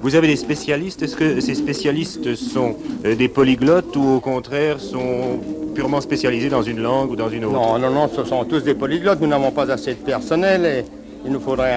Vous 0.00 0.14
avez 0.14 0.28
des 0.28 0.36
spécialistes? 0.36 1.02
Est-ce 1.02 1.16
que 1.16 1.40
ces 1.40 1.56
spécialistes 1.56 2.36
sont 2.36 2.76
euh, 3.04 3.16
des 3.16 3.28
polyglottes 3.28 3.96
ou 3.96 4.14
au 4.14 4.20
contraire 4.20 4.78
sont 4.78 5.40
purement 5.74 6.00
spécialisés 6.00 6.50
dans 6.50 6.62
une 6.62 6.80
langue 6.80 7.10
ou 7.10 7.16
dans 7.16 7.30
une 7.30 7.46
autre? 7.46 7.54
Non, 7.54 7.80
non, 7.80 7.90
non, 7.90 8.08
ce 8.14 8.22
sont 8.22 8.44
tous 8.44 8.60
des 8.60 8.74
polyglottes. 8.74 9.20
Nous 9.20 9.26
n'avons 9.26 9.50
pas 9.50 9.72
assez 9.72 9.94
de 9.94 10.00
personnel 10.04 10.64
et 10.66 11.01
il 11.24 11.30
nous 11.30 11.40
faudrait 11.40 11.72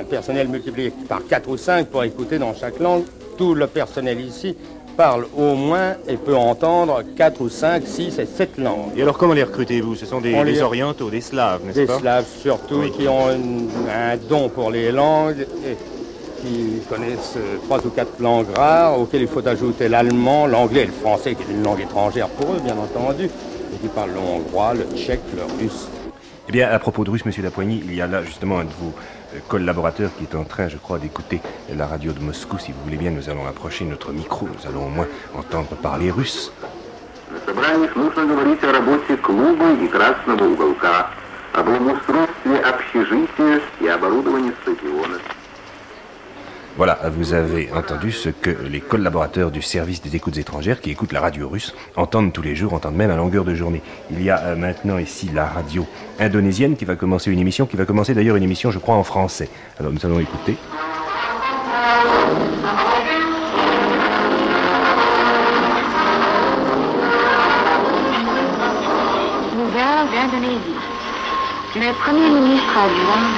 un, 0.00 0.04
personnel 0.04 0.48
multiplié 0.48 0.92
par 1.08 1.26
4 1.26 1.48
ou 1.48 1.56
5 1.56 1.86
pour 1.86 2.04
écouter 2.04 2.38
dans 2.38 2.54
chaque 2.54 2.78
langue. 2.78 3.04
Tout 3.36 3.54
le 3.54 3.66
personnel 3.66 4.20
ici 4.20 4.56
parle 4.96 5.26
au 5.36 5.54
moins 5.54 5.94
et 6.08 6.16
peut 6.16 6.36
entendre 6.36 7.02
4 7.16 7.40
ou 7.40 7.48
5, 7.48 7.82
6 7.86 8.18
et 8.18 8.26
7 8.26 8.58
langues. 8.58 8.92
Et 8.96 9.02
alors 9.02 9.16
comment 9.16 9.34
les 9.34 9.44
recrutez-vous? 9.44 9.94
Ce 9.94 10.06
sont 10.06 10.20
des, 10.20 10.62
orientaux, 10.62 11.10
des 11.10 11.20
slaves, 11.20 11.64
n'est-ce 11.64 11.80
pas? 11.82 11.94
Des 11.94 12.00
slaves 12.00 12.26
surtout, 12.40 12.82
qui 12.96 13.08
ont 13.08 13.28
un 13.28 14.16
don 14.28 14.48
pour 14.48 14.70
les 14.70 14.92
langues 14.92 15.46
et 15.66 15.76
qui 16.42 16.80
connaissent 16.88 17.36
trois 17.64 17.84
ou 17.86 17.90
quatre 17.90 18.18
langues 18.20 18.50
rares, 18.54 18.98
auxquelles 18.98 19.22
il 19.22 19.28
faut 19.28 19.46
ajouter 19.46 19.88
l'allemand, 19.88 20.46
l'anglais 20.46 20.82
et 20.82 20.86
le 20.86 20.92
français, 20.92 21.34
qui 21.34 21.42
est 21.42 21.54
une 21.54 21.62
langue 21.62 21.80
étrangère 21.80 22.28
pour 22.28 22.54
eux, 22.54 22.60
bien 22.64 22.76
entendu, 22.76 23.26
et 23.26 23.78
qui 23.80 23.88
parlent 23.88 24.12
le 24.12 24.18
hongrois, 24.18 24.74
le 24.74 24.86
tchèque, 24.96 25.20
le 25.36 25.42
russe. 25.62 25.88
Eh 26.50 26.52
bien, 26.52 26.68
à 26.68 26.80
propos 26.80 27.04
de 27.04 27.10
russe, 27.10 27.24
monsieur 27.24 27.44
Lapoigny, 27.44 27.80
il 27.84 27.94
y 27.94 28.00
a 28.00 28.08
là 28.08 28.24
justement 28.24 28.58
un 28.58 28.64
de 28.64 28.72
vos 28.72 28.92
euh, 29.36 29.38
collaborateurs 29.46 30.10
qui 30.18 30.24
est 30.24 30.34
en 30.34 30.42
train, 30.42 30.66
je 30.66 30.78
crois, 30.78 30.98
d'écouter 30.98 31.40
la 31.72 31.86
radio 31.86 32.10
de 32.10 32.18
Moscou. 32.18 32.58
Si 32.58 32.72
vous 32.72 32.80
voulez 32.82 32.96
bien, 32.96 33.12
nous 33.12 33.30
allons 33.30 33.46
approcher 33.46 33.84
notre 33.84 34.10
micro. 34.10 34.48
Nous 34.48 34.68
allons 34.68 34.86
au 34.86 34.88
moins 34.88 35.06
entendre 35.38 35.76
parler 35.76 36.10
russe. 36.10 36.50
Voilà, 46.76 46.98
vous 47.10 47.34
avez 47.34 47.70
entendu 47.72 48.12
ce 48.12 48.28
que 48.28 48.50
les 48.50 48.80
collaborateurs 48.80 49.50
du 49.50 49.60
service 49.60 50.00
des 50.00 50.16
écoutes 50.16 50.38
étrangères 50.38 50.80
qui 50.80 50.90
écoutent 50.90 51.12
la 51.12 51.20
radio 51.20 51.48
russe 51.48 51.74
entendent 51.96 52.32
tous 52.32 52.42
les 52.42 52.54
jours, 52.54 52.72
entendent 52.74 52.94
même 52.94 53.10
à 53.10 53.16
longueur 53.16 53.44
de 53.44 53.54
journée. 53.54 53.82
Il 54.10 54.22
y 54.22 54.30
a 54.30 54.38
euh, 54.38 54.56
maintenant 54.56 54.96
ici 54.98 55.28
la 55.34 55.46
radio 55.46 55.86
indonésienne 56.18 56.76
qui 56.76 56.84
va 56.84 56.96
commencer 56.96 57.30
une 57.30 57.40
émission, 57.40 57.66
qui 57.66 57.76
va 57.76 57.84
commencer 57.84 58.14
d'ailleurs 58.14 58.36
une 58.36 58.44
émission, 58.44 58.70
je 58.70 58.78
crois, 58.78 58.94
en 58.94 59.04
français. 59.04 59.48
Alors 59.78 59.92
nous 59.92 60.06
allons 60.06 60.20
écouter. 60.20 60.56
Le 71.76 71.92
Premier 72.02 72.28
ministre 72.28 72.76
adjoint, 72.76 73.30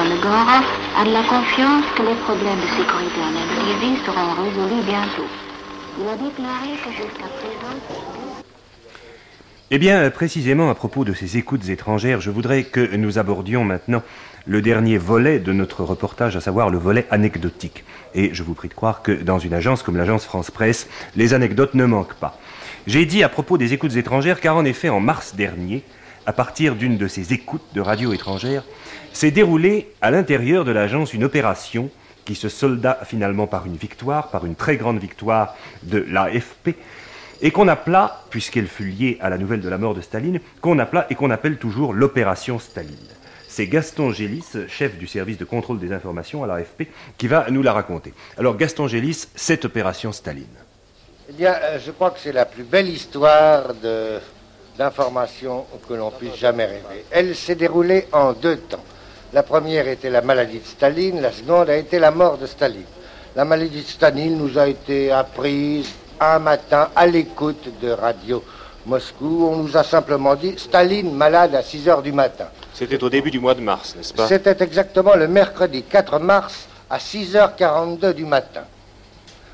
M. 0.00 0.12
a 0.96 1.04
de 1.04 1.12
la 1.12 1.22
confiance 1.22 1.84
que 1.94 2.00
les 2.00 2.14
problèmes 2.14 2.56
de 2.56 2.66
sécurité 2.66 3.20
en 3.20 3.28
Indonésie 3.28 4.02
seront 4.06 4.32
résolus 4.42 4.82
bientôt. 4.86 5.26
Il 6.00 6.08
a 6.08 6.16
déclaré 6.16 6.68
que 6.82 6.90
jusqu'à 6.90 7.28
présent... 7.28 7.76
Eh 9.70 9.78
bien, 9.78 10.08
précisément 10.08 10.70
à 10.70 10.74
propos 10.74 11.04
de 11.04 11.12
ces 11.12 11.36
écoutes 11.36 11.68
étrangères, 11.68 12.22
je 12.22 12.30
voudrais 12.30 12.64
que 12.64 12.96
nous 12.96 13.18
abordions 13.18 13.64
maintenant 13.64 14.02
le 14.46 14.62
dernier 14.62 14.96
volet 14.96 15.38
de 15.38 15.52
notre 15.52 15.84
reportage, 15.84 16.36
à 16.36 16.40
savoir 16.40 16.70
le 16.70 16.78
volet 16.78 17.06
anecdotique. 17.10 17.84
Et 18.14 18.30
je 18.32 18.42
vous 18.42 18.54
prie 18.54 18.68
de 18.68 18.74
croire 18.74 19.02
que 19.02 19.12
dans 19.12 19.38
une 19.38 19.52
agence 19.52 19.82
comme 19.82 19.98
l'agence 19.98 20.24
France 20.24 20.50
Presse, 20.50 20.88
les 21.16 21.34
anecdotes 21.34 21.74
ne 21.74 21.84
manquent 21.84 22.14
pas. 22.14 22.38
J'ai 22.86 23.04
dit 23.04 23.22
à 23.22 23.28
propos 23.28 23.58
des 23.58 23.74
écoutes 23.74 23.96
étrangères, 23.96 24.40
car 24.40 24.56
en 24.56 24.64
effet, 24.64 24.88
en 24.88 25.00
mars 25.00 25.34
dernier, 25.34 25.84
à 26.28 26.32
partir 26.34 26.76
d'une 26.76 26.98
de 26.98 27.08
ces 27.08 27.32
écoutes 27.32 27.64
de 27.72 27.80
radio 27.80 28.12
étrangère, 28.12 28.62
s'est 29.14 29.30
déroulée 29.30 29.88
à 30.02 30.10
l'intérieur 30.10 30.66
de 30.66 30.70
l'agence 30.70 31.14
une 31.14 31.24
opération 31.24 31.88
qui 32.26 32.34
se 32.34 32.50
solda 32.50 32.98
finalement 33.06 33.46
par 33.46 33.64
une 33.64 33.76
victoire, 33.76 34.28
par 34.28 34.44
une 34.44 34.54
très 34.54 34.76
grande 34.76 34.98
victoire 34.98 35.56
de 35.84 36.04
l'AFP, 36.06 36.74
et 37.40 37.50
qu'on 37.50 37.66
appela, 37.66 38.24
puisqu'elle 38.28 38.66
fut 38.66 38.84
liée 38.84 39.16
à 39.22 39.30
la 39.30 39.38
nouvelle 39.38 39.62
de 39.62 39.70
la 39.70 39.78
mort 39.78 39.94
de 39.94 40.02
Staline, 40.02 40.40
qu'on 40.60 40.78
appela 40.78 41.06
et 41.08 41.14
qu'on 41.14 41.30
appelle 41.30 41.56
toujours 41.56 41.94
l'opération 41.94 42.58
Staline. 42.58 43.08
C'est 43.48 43.66
Gaston 43.66 44.12
Gélis, 44.12 44.44
chef 44.68 44.98
du 44.98 45.06
service 45.06 45.38
de 45.38 45.46
contrôle 45.46 45.78
des 45.78 45.94
informations 45.94 46.44
à 46.44 46.46
l'AFP, 46.46 46.88
qui 47.16 47.26
va 47.26 47.46
nous 47.50 47.62
la 47.62 47.72
raconter. 47.72 48.12
Alors 48.36 48.58
Gaston 48.58 48.86
Gélis, 48.86 49.28
cette 49.34 49.64
opération 49.64 50.12
Staline. 50.12 50.44
Eh 51.30 51.32
bien, 51.32 51.54
euh, 51.54 51.78
je 51.78 51.90
crois 51.90 52.10
que 52.10 52.20
c'est 52.20 52.32
la 52.32 52.44
plus 52.44 52.64
belle 52.64 52.88
histoire 52.88 53.72
de 53.74 54.18
d'informations 54.78 55.66
que 55.88 55.94
l'on 55.94 56.10
puisse 56.10 56.36
jamais 56.36 56.64
rêver. 56.64 57.04
Elle 57.10 57.34
s'est 57.34 57.56
déroulée 57.56 58.06
en 58.12 58.32
deux 58.32 58.56
temps. 58.56 58.84
La 59.32 59.42
première 59.42 59.88
était 59.88 60.08
la 60.08 60.22
maladie 60.22 60.60
de 60.60 60.64
Staline, 60.66 61.20
la 61.20 61.32
seconde 61.32 61.68
a 61.68 61.76
été 61.76 61.98
la 61.98 62.12
mort 62.12 62.38
de 62.38 62.46
Staline. 62.46 62.86
La 63.36 63.44
maladie 63.44 63.82
de 63.82 63.86
Staline 63.88 64.38
nous 64.38 64.56
a 64.56 64.68
été 64.68 65.10
apprise 65.10 65.90
un 66.20 66.38
matin 66.38 66.88
à 66.96 67.06
l'écoute 67.06 67.68
de 67.82 67.90
Radio 67.90 68.42
Moscou. 68.86 69.48
On 69.50 69.56
nous 69.56 69.76
a 69.76 69.82
simplement 69.84 70.34
dit 70.34 70.54
Staline 70.56 71.12
malade 71.12 71.54
à 71.54 71.62
6 71.62 71.88
heures 71.88 72.02
du 72.02 72.12
matin. 72.12 72.46
C'était 72.72 73.02
au 73.02 73.10
début 73.10 73.30
du 73.30 73.40
mois 73.40 73.54
de 73.54 73.60
mars, 73.60 73.94
n'est-ce 73.96 74.14
pas? 74.14 74.28
C'était 74.28 74.62
exactement 74.62 75.16
le 75.16 75.28
mercredi 75.28 75.82
4 75.82 76.20
mars 76.20 76.68
à 76.88 76.98
6h42 76.98 78.14
du 78.14 78.24
matin. 78.24 78.62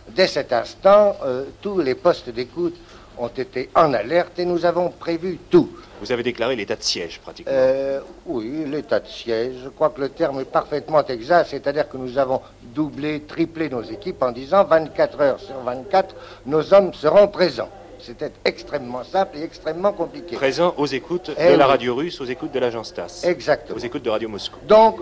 Dès 0.09 0.27
cet 0.27 0.53
instant, 0.53 1.17
euh, 1.25 1.45
tous 1.63 1.81
les 1.81 1.95
postes 1.95 2.29
d'écoute 2.29 2.77
ont 3.19 3.29
été 3.29 3.71
en 3.75 3.93
alerte 3.93 4.39
et 4.39 4.45
nous 4.45 4.65
avons 4.65 4.91
prévu 4.91 5.39
tout. 5.51 5.69
Vous 6.01 6.13
avez 6.13 6.23
déclaré 6.23 6.57
l'état 6.57 6.77
de 6.77 6.83
siège, 6.83 7.21
pratiquement. 7.21 7.53
Euh, 7.55 8.01
oui, 8.27 8.65
l'état 8.67 9.01
de 9.01 9.07
siège. 9.07 9.55
Je 9.65 9.69
crois 9.69 9.91
que 9.91 10.01
le 10.01 10.09
terme 10.09 10.41
est 10.41 10.51
parfaitement 10.51 11.05
exact, 11.07 11.49
c'est-à-dire 11.51 11.89
que 11.89 11.97
nous 11.97 12.19
avons 12.19 12.41
doublé, 12.63 13.21
triplé 13.21 13.69
nos 13.69 13.83
équipes 13.83 14.23
en 14.23 14.33
disant 14.33 14.65
24 14.65 15.21
heures 15.21 15.41
sur 15.41 15.59
24, 15.61 16.15
nos 16.47 16.75
hommes 16.75 16.93
seront 16.95 17.29
présents. 17.29 17.71
C'était 18.01 18.33
extrêmement 18.45 19.03
simple 19.03 19.39
et 19.39 19.43
extrêmement 19.43 19.93
compliqué. 19.93 20.37
Présents 20.37 20.75
aux 20.77 20.87
écoutes 20.87 21.31
de 21.31 21.37
eh 21.39 21.57
la 21.57 21.67
radio 21.67 21.95
russe, 21.95 22.21
aux 22.21 22.27
écoutes 22.27 22.53
de 22.53 22.59
l'agence 22.59 22.93
TAS. 22.93 23.23
Exactement. 23.25 23.79
Aux 23.79 23.81
écoutes 23.81 24.03
de 24.03 24.11
Radio 24.11 24.29
Moscou. 24.29 24.59
Donc, 24.69 25.01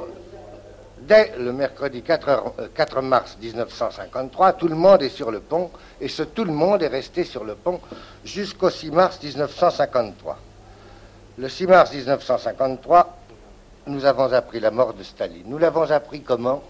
Dès 1.07 1.33
le 1.37 1.53
mercredi 1.53 2.03
4, 2.03 2.71
4, 2.75 2.97
euh, 2.99 3.03
mars 3.03 3.37
1953, 3.41 4.53
tout 4.53 4.69
le 4.69 4.77
monde 4.77 5.03
est 5.03 5.09
sur 5.09 5.33
le 5.33 5.41
pont, 5.41 5.71
et 6.01 6.07
ce 6.07 6.23
tout 6.23 6.45
le 6.45 6.53
monde 6.53 6.81
est 6.83 6.89
resté 6.89 7.25
sur 7.25 7.43
le 7.43 7.57
pont 7.57 7.81
jusqu'au 8.25 8.71
6 8.71 8.93
mars 8.93 9.19
1953. 9.21 10.39
Le 11.39 11.49
6 11.49 11.67
mars 11.67 11.93
1953, 11.93 13.17
nous 13.89 14.05
avons 14.05 14.33
appris 14.33 14.61
la 14.61 14.71
mort 14.71 14.95
de 14.95 15.03
Staline. 15.03 15.43
Nous 15.47 15.59
l'avons 15.59 15.91
appris 15.91 16.23
comment? 16.23 16.63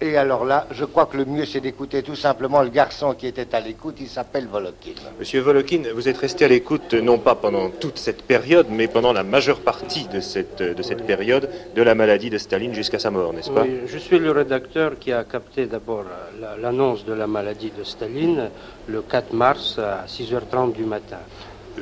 Et 0.00 0.16
alors 0.16 0.44
là, 0.44 0.66
je 0.70 0.84
crois 0.84 1.06
que 1.06 1.16
le 1.16 1.24
mieux, 1.24 1.44
c'est 1.44 1.60
d'écouter 1.60 2.02
tout 2.02 2.14
simplement 2.14 2.62
le 2.62 2.68
garçon 2.68 3.14
qui 3.14 3.26
était 3.26 3.52
à 3.54 3.60
l'écoute. 3.60 3.96
Il 4.00 4.08
s'appelle 4.08 4.46
Volokin. 4.46 4.92
Monsieur 5.18 5.40
Volokin, 5.40 5.82
vous 5.92 6.08
êtes 6.08 6.18
resté 6.18 6.44
à 6.44 6.48
l'écoute 6.48 6.94
non 6.94 7.18
pas 7.18 7.34
pendant 7.34 7.68
toute 7.70 7.98
cette 7.98 8.22
période, 8.22 8.68
mais 8.70 8.86
pendant 8.86 9.12
la 9.12 9.24
majeure 9.24 9.60
partie 9.60 10.06
de 10.06 10.20
cette, 10.20 10.62
de 10.62 10.82
cette 10.82 11.04
période 11.04 11.50
de 11.74 11.82
la 11.82 11.96
maladie 11.96 12.30
de 12.30 12.38
Staline 12.38 12.74
jusqu'à 12.74 13.00
sa 13.00 13.10
mort, 13.10 13.32
n'est-ce 13.32 13.50
pas 13.50 13.62
Oui, 13.62 13.80
je 13.86 13.98
suis 13.98 14.20
le 14.20 14.30
rédacteur 14.30 14.98
qui 15.00 15.12
a 15.12 15.24
capté 15.24 15.66
d'abord 15.66 16.04
l'annonce 16.60 17.04
de 17.04 17.12
la 17.12 17.26
maladie 17.26 17.72
de 17.76 17.82
Staline 17.82 18.50
le 18.86 19.02
4 19.02 19.32
mars 19.32 19.78
à 19.78 20.06
6h30 20.06 20.74
du 20.74 20.84
matin. 20.84 21.18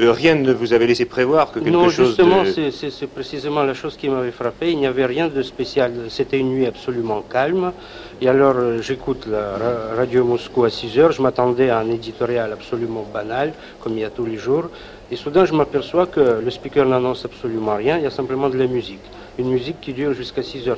Euh, 0.01 0.13
rien 0.13 0.35
ne 0.35 0.53
vous 0.53 0.73
avait 0.73 0.87
laissé 0.87 1.05
prévoir 1.07 1.53
que 1.53 1.59
quelque 1.59 1.73
non, 1.73 1.89
chose 1.89 2.09
justement, 2.09 2.45
c'est 2.45 3.07
précisément 3.07 3.63
la 3.63 3.75
chose 3.75 3.97
qui 3.97 4.09
m'avait 4.09 4.31
frappé. 4.31 4.71
Il 4.71 4.79
n'y 4.79 4.87
avait 4.87 5.07
rien 5.07 5.29
de 5.29 5.43
spécial. 5.43 5.93
C'était 6.09 6.39
une 6.39 6.51
nuit 6.51 6.67
absolument 6.67 7.23
calme. 7.23 7.73
Et 8.21 8.29
alors, 8.29 8.55
euh, 8.57 8.83
j'écoute 8.83 9.27
la 9.27 9.95
radio 9.97 10.25
Moscou 10.25 10.65
à 10.65 10.71
6 10.71 10.99
heures. 10.99 11.13
Je 11.13 11.23
m'attendais 11.23 11.71
à 11.71 11.79
un 11.79 11.91
éditorial 11.91 12.53
absolument 12.53 13.07
banal, 13.13 13.53
comme 13.81 13.93
il 13.95 14.01
y 14.01 14.05
a 14.05 14.11
tous 14.11 14.27
les 14.27 14.37
jours. 14.37 14.65
Et 15.11 15.17
soudain, 15.17 15.45
je 15.45 15.55
m'aperçois 15.55 16.07
que 16.07 16.41
le 16.45 16.51
speaker 16.51 16.85
n'annonce 16.87 17.25
absolument 17.25 17.77
rien. 17.77 17.97
Il 17.97 18.03
y 18.03 18.07
a 18.07 18.11
simplement 18.11 18.49
de 18.49 18.59
la 18.59 18.67
musique. 18.67 19.05
une 19.39 19.51
musique 19.51 19.81
qui 19.81 19.93
dure 19.93 20.15
jusqu'à 20.15 20.41
6h30. 20.41 20.77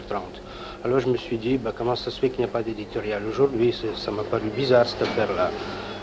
Alors 0.84 1.00
je 1.00 1.08
me 1.08 1.16
suis 1.16 1.38
dit, 1.38 1.58
bah, 1.58 1.72
comment 1.76 1.96
ça 1.96 2.10
se 2.10 2.18
fait 2.20 2.28
qu'il 2.30 2.40
n'y 2.40 2.44
a 2.44 2.52
pas 2.52 2.62
d'éditorial 2.62 3.22
aujourd'hui? 3.28 3.74
Ça 3.96 4.10
m'a 4.10 4.22
paru 4.22 4.48
bizarre 4.56 4.86
cette 4.86 5.02
affaire-là. 5.02 5.50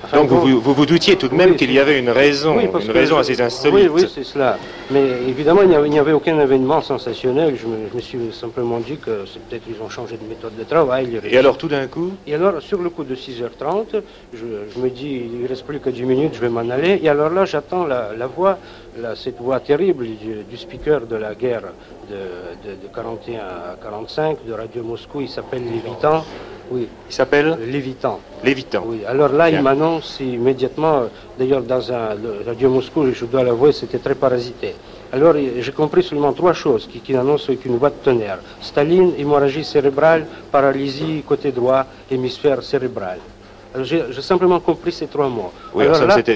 Enfin, 0.05 0.17
Donc 0.17 0.29
vous, 0.29 0.59
vous, 0.61 0.85
doutiez 0.85 1.15
tout 1.15 1.27
de 1.27 1.33
même 1.35 1.51
Oui, 1.51 1.55
qu'il 1.57 1.71
y 1.71 1.79
avait 1.79 1.99
une 1.99 2.09
raison, 2.11 2.57
oui, 2.57 2.65
une 2.65 2.91
raison 2.91 3.15
je- 3.15 3.21
assez 3.21 3.41
insolite. 3.41 3.75
Oui, 3.75 4.01
oui, 4.03 4.07
c'est 4.13 4.23
cela. 4.23 4.57
Mais 4.91 5.03
évidemment, 5.27 5.61
il 5.63 5.69
n'y 5.89 5.99
avait, 5.99 6.11
aucun 6.13 6.39
événement 6.39 6.81
sensationnel. 6.81 7.55
Je 7.57 7.65
me, 7.65 7.75
je 7.91 7.95
me 7.95 8.01
suis 8.01 8.19
simplement 8.31 8.79
dit 8.79 8.97
que 8.97 9.25
c'est 9.25 9.41
peut-être 9.45 9.65
qu'ils 9.65 9.81
ont 9.81 9.89
changé 9.89 10.17
de 10.17 10.27
méthode 10.29 10.55
de 10.57 10.63
travail. 10.63 11.19
Et 11.29 11.37
alors 11.37 11.57
tout 11.57 11.67
d'un 11.67 11.87
coup, 11.87 12.11
Et 12.27 12.35
alors, 12.35 12.61
sur 12.61 12.79
le 12.81 12.89
coup 12.89 13.03
de 13.03 13.15
6h30, 13.15 14.01
je, 14.33 14.45
je 14.73 14.79
me 14.79 14.89
dis, 14.89 15.23
il 15.33 15.41
ne 15.41 15.47
reste 15.47 15.65
plus 15.65 15.79
que 15.79 15.89
10 15.89 16.03
minutes, 16.03 16.33
je 16.35 16.41
vais 16.41 16.49
m'en 16.49 16.69
aller. 16.69 16.99
Et 17.01 17.09
alors 17.09 17.31
là, 17.31 17.45
j'attends 17.45 17.85
la, 17.85 18.11
la 18.15 18.27
voix, 18.27 18.57
la- 19.01 19.15
cette 19.15 19.39
voix 19.39 19.59
terrible 19.59 20.05
du, 20.05 20.43
du 20.49 20.57
speaker 20.57 21.01
de 21.07 21.15
la 21.15 21.33
guerre 21.33 21.63
de, 22.09 22.69
de, 22.69 22.75
de 22.75 22.87
41 22.93 23.39
à 23.39 23.75
45 23.81 24.37
de 24.47 24.53
Radio 24.53 24.83
Moscou. 24.83 25.21
Il 25.21 25.29
s'appelle 25.29 25.63
Lévitan. 25.63 26.23
Oui. 26.71 26.87
Il 27.09 27.13
s'appelle 27.13 27.57
Lévitan. 27.67 28.19
Lévitan. 28.43 28.83
Oui. 28.87 29.01
Alors 29.07 29.29
là, 29.31 29.49
Bien. 29.49 29.59
il 29.59 29.63
m'annonce 29.63 30.19
immédiatement, 30.19 31.03
d'ailleurs, 31.37 31.61
dans 31.61 31.91
un 31.91 32.15
le 32.15 32.43
Radio 32.45 32.69
Moscou, 32.69 33.11
je 33.13 33.25
dois 33.25 33.43
l'avouer, 33.43 33.71
c'était 33.71 33.99
très 33.99 34.15
parasité. 34.15 34.73
Alors, 35.13 35.35
j'ai 35.59 35.71
compris 35.71 36.03
seulement 36.03 36.33
trois 36.33 36.53
choses 36.53 36.87
qui, 36.91 36.99
qui 36.99 37.13
n'annoncent 37.13 37.53
qu'une 37.55 37.77
voix 37.77 37.89
de 37.89 37.95
tonnerre. 38.03 38.39
Staline, 38.61 39.13
hémorragie 39.17 39.63
cérébrale, 39.63 40.25
paralysie 40.51 41.23
côté 41.27 41.51
droit, 41.51 41.85
hémisphère 42.11 42.63
cérébral. 42.63 43.19
Alors, 43.73 43.85
j'ai 43.85 44.21
simplement 44.21 44.59
compris 44.61 44.91
ces 44.93 45.05
trois 45.07 45.27
mots. 45.27 45.51
oui, 45.73 45.85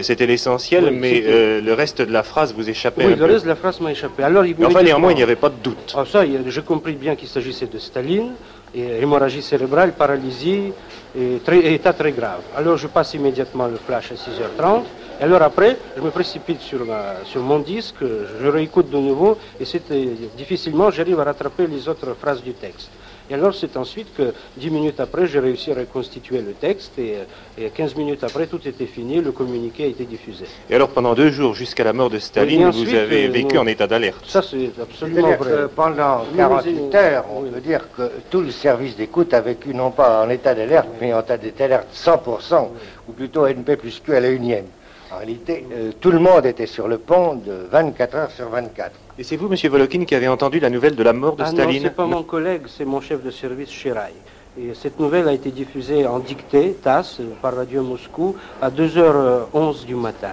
c'était 0.04 0.26
l'essentiel, 0.28 0.86
Oui, 0.92 0.98
mais 1.00 1.24
euh, 1.26 1.62
le 1.62 1.74
reste 1.74 2.02
de 2.02 2.12
la 2.12 2.22
phrase 2.24 2.54
vous 2.54 2.70
échappait 2.70 3.06
Oui, 3.06 3.14
un 3.14 3.16
le 3.16 3.26
peu. 3.26 3.32
reste 3.32 3.44
de 3.46 3.50
la 3.50 3.56
phrase 3.56 3.80
m'a 3.80 3.92
échappé. 3.92 4.24
Alors, 4.24 4.46
il 4.46 4.56
Mais 4.60 4.66
enfin, 4.66 4.84
néanmoins, 4.84 5.12
il 5.12 5.16
n'y 5.16 5.24
avait 5.24 5.38
pas 5.38 5.50
de 5.50 5.56
doute. 5.64 5.96
Ah, 5.98 6.04
ça, 6.06 6.24
j'ai 6.48 6.62
compris 6.62 6.94
bien 6.94 7.16
qu'il 7.16 7.30
s'agissait 7.30 7.68
de 7.68 7.80
Staline, 7.80 8.32
et 8.74 9.02
hémorragie 9.02 9.42
cérébrale, 9.42 9.94
paralysie, 9.94 10.74
et 11.16 11.74
état 11.74 11.94
très 11.94 12.12
grave. 12.12 12.42
Alors 12.56 12.78
je 12.78 12.88
passe 12.88 13.14
immédiatement 13.16 13.68
le 13.68 13.78
flash 13.78 14.12
à 14.12 14.16
6h30, 14.16 14.84
et 15.20 15.24
alors 15.24 15.42
après, 15.42 15.80
je 15.96 16.02
me 16.02 16.12
précipite 16.12 16.62
sur, 16.62 16.86
sur 17.24 17.42
mon 17.42 17.60
disque, 17.60 17.98
je 18.02 18.48
réécoute 18.48 18.90
de 18.90 18.98
nouveau, 18.98 19.38
et 19.60 19.66
c'était 19.66 20.30
difficilement, 20.36 20.92
j'arrive 20.92 21.20
à 21.20 21.24
rattraper 21.24 21.68
les 21.68 21.88
autres 21.88 22.14
phrases 22.14 22.44
du 22.44 22.54
texte. 22.54 22.92
Et 23.30 23.36
alors 23.36 23.54
c'est 23.54 23.78
ensuite 23.78 24.08
que, 24.16 24.34
10 24.58 24.70
minutes 24.72 25.00
après, 25.00 25.28
j'ai 25.28 25.40
réussi 25.40 25.72
à 25.72 25.76
reconstituer 25.76 26.42
le 26.42 26.54
texte, 26.54 26.98
et, 26.98 27.18
et 27.60 27.70
15 27.70 27.96
minutes 27.96 28.24
après, 28.24 28.48
tout 28.48 28.60
était 28.68 28.88
fini, 28.88 29.22
le 29.22 29.32
communiqué 29.32 29.84
a 29.84 29.88
été 29.88 30.06
diffusé. 30.06 30.46
Et 30.70 30.76
alors 30.76 30.90
pendant 30.90 31.14
deux 31.14 31.30
jours, 31.30 31.54
jusqu'à 31.54 31.84
la 31.84 31.94
mort 31.94 32.10
de 32.10 32.18
Staline, 32.18 32.66
ensuite, 32.66 32.90
vous 32.90 32.96
avez 32.96 33.28
euh, 33.28 33.32
vécu 33.32 33.56
nous- 33.56 33.62
en 33.62 33.68
état 33.68 33.86
d'alerte. 33.86 34.24
Ça, 34.26 34.42
c'est 34.42 34.72
absolument 34.82 35.36
vrai. 35.36 35.38
que 35.38 35.66
pendant 35.68 36.22
Oui, 36.32 36.38
48 36.38 36.74
oui, 36.92 36.96
heures, 36.96 37.26
on 37.32 37.42
peut 37.44 37.62
dire 37.62 37.88
que 37.96 38.12
tout 38.32 38.42
le 38.42 38.50
service 38.52 38.96
d'écoute 38.96 39.34
a 39.36 39.42
vécu 39.42 39.76
non 39.76 39.92
pas 39.92 40.24
en 40.26 40.30
état 40.30 40.56
d'alerte, 40.56 40.88
mais 41.00 41.14
en 41.14 41.20
état 41.22 41.38
d'alerte 41.38 41.88
100%, 41.94 42.70
ou 43.08 43.12
plutôt 43.12 43.46
NP 43.46 43.76
plus 43.78 44.00
Q 44.00 44.16
à 44.16 44.20
la 44.22 44.32
unième. 44.32 44.66
En 45.12 45.18
réalité, 45.18 45.66
euh, 45.72 45.92
tout 46.00 46.12
le 46.12 46.20
monde 46.20 46.46
était 46.46 46.68
sur 46.68 46.88
le 46.88 46.98
pont 46.98 47.36
de 47.36 47.68
24 47.72 48.16
heures 48.16 48.32
sur 48.32 48.50
24. 48.50 48.92
Et 49.20 49.24
c'est 49.24 49.36
vous, 49.36 49.50
Monsieur 49.50 49.68
Volokin, 49.68 50.06
qui 50.06 50.16
avez 50.16 50.30
entendu 50.30 50.62
la 50.62 50.70
nouvelle 50.70 50.96
de 50.96 51.04
la 51.04 51.12
mort 51.12 51.36
de 51.36 51.44
Ah 51.44 51.48
non, 51.48 51.52
Staline 51.52 51.82
c'est 51.84 51.90
pas 51.94 52.06
mon 52.06 52.24
collègue, 52.24 52.62
c'est 52.68 52.86
mon 52.86 53.02
chef 53.02 53.22
de 53.22 53.30
service 53.32 53.68
Chiraï. 53.68 54.14
Et 54.58 54.74
cette 54.74 54.98
nouvelle 54.98 55.28
a 55.28 55.34
été 55.34 55.52
diffusée 55.52 56.08
en 56.08 56.20
dictée, 56.20 56.78
TASS, 56.82 57.18
euh, 57.20 57.26
par 57.42 57.54
Radio 57.54 57.84
Moscou, 57.84 58.38
à 58.62 58.70
2h11 58.72 59.86
du 59.86 59.96
matin. 59.96 60.32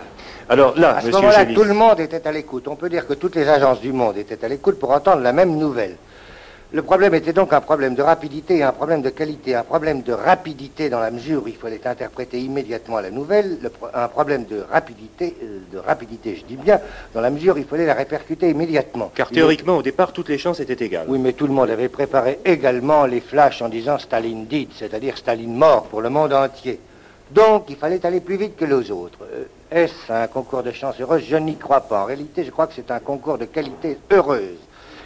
Alors 0.49 0.79
là, 0.79 0.99
À 0.99 1.01
ce 1.01 1.07
Monsieur 1.07 1.20
moment-là, 1.20 1.42
Gélis, 1.42 1.55
tout 1.57 1.64
le 1.64 1.75
monde 1.75 1.99
était 1.99 2.25
à 2.29 2.31
l'écoute. 2.31 2.68
On 2.68 2.77
peut 2.77 2.88
dire 2.88 3.09
que 3.09 3.14
toutes 3.14 3.35
les 3.35 3.49
agences 3.49 3.81
du 3.81 3.92
monde 3.92 4.18
étaient 4.18 4.44
à 4.44 4.46
l'écoute 4.46 4.79
pour 4.79 4.92
entendre 4.92 5.20
la 5.20 5.33
même 5.33 5.57
nouvelle. 5.57 5.96
Le 6.72 6.83
problème 6.83 7.14
était 7.14 7.33
donc 7.33 7.52
un 7.52 7.61
problème 7.61 7.94
de 7.94 8.02
rapidité 8.02 8.57
et 8.59 8.62
un 8.64 8.72
problème 8.72 9.00
de 9.00 9.09
qualité. 9.11 9.55
Un 9.55 9.62
problème 9.62 10.02
de 10.02 10.12
rapidité 10.12 10.90
dans 10.90 10.98
la 10.98 11.12
mesure 11.12 11.44
où 11.44 11.48
il 11.48 11.55
fallait 11.55 11.87
interpréter 11.87 12.40
immédiatement 12.40 12.98
la 13.00 13.11
nouvelle. 13.11 13.59
Le 13.62 13.68
pro- 13.70 13.87
un 13.94 14.09
problème 14.09 14.44
de 14.46 14.64
rapidité, 14.68 15.37
euh, 15.42 15.61
de 15.72 15.79
rapidité, 15.79 16.35
je 16.35 16.44
dis 16.44 16.57
bien, 16.57 16.81
dans 17.14 17.20
la 17.20 17.31
mesure 17.31 17.55
où 17.55 17.59
il 17.59 17.64
fallait 17.66 17.87
la 17.87 17.94
répercuter 17.94 18.50
immédiatement. 18.50 19.12
car 19.14 19.29
Il- 19.31 19.35
théoriquement, 19.37 19.76
au 19.76 19.83
départ, 19.83 20.12
toutes 20.12 20.29
les 20.29 20.38
chances 20.38 20.59
étaient 20.59 20.85
égales. 20.85 21.07
oui, 21.09 21.20
mais 21.20 21.35
tout 21.35 21.46
le 21.46 21.52
monde 21.52 21.70
avait 21.70 21.88
préparé 21.88 22.40
également 22.44 23.07
les 23.07 23.20
flashs 23.20 23.62
en 23.62 23.68
disant 23.68 23.98
Staline 23.98 24.46
dit, 24.46 24.68
c'est-à-dire 24.76 25.16
Staline 25.16 25.55
mort 25.55 25.85
pour 25.85 26.00
le 26.02 26.11
monde 26.11 26.33
entier. 26.33 26.81
Donc, 27.31 27.66
il 27.68 27.76
fallait 27.76 28.05
aller 28.05 28.20
plus 28.20 28.37
vite 28.37 28.57
que 28.57 28.64
les 28.64 28.90
autres. 28.90 29.18
Euh, 29.22 29.44
Est-ce 29.70 30.12
un 30.12 30.26
concours 30.26 30.62
de 30.64 30.72
chance 30.72 30.96
heureuse? 31.00 31.24
Je 31.29 31.37
n'y 31.37 31.57
crois 31.57 31.81
pas. 31.83 32.02
En 32.02 32.05
réalité, 32.07 32.44
je 32.44 32.50
crois 32.50 32.66
que 32.66 32.74
c'est 32.74 32.90
un 32.90 32.98
concours 33.00 33.38
de 33.38 33.44
qualité 33.46 33.98
heureuse. 34.12 34.59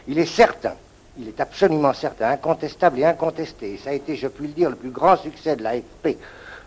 Il 0.09 0.19
est 0.19 0.27
certain, 0.27 0.75
il 1.21 1.29
est 1.29 1.41
absolument 1.41 1.93
certain, 1.93 2.31
incontestable 2.31 2.99
et 2.99 3.05
incontesté, 3.05 3.75
et 3.75 3.79
ça 3.79 3.91
a 3.91 3.93
été, 3.93 4.17
je 4.17 4.29
puis 4.29 4.47
le 4.47 4.53
dire, 4.55 4.71
le 4.71 4.77
plus 4.77 4.91
grand 4.91 5.17
succès 5.17 5.55
de 5.55 5.63
l'AFP 5.63 6.17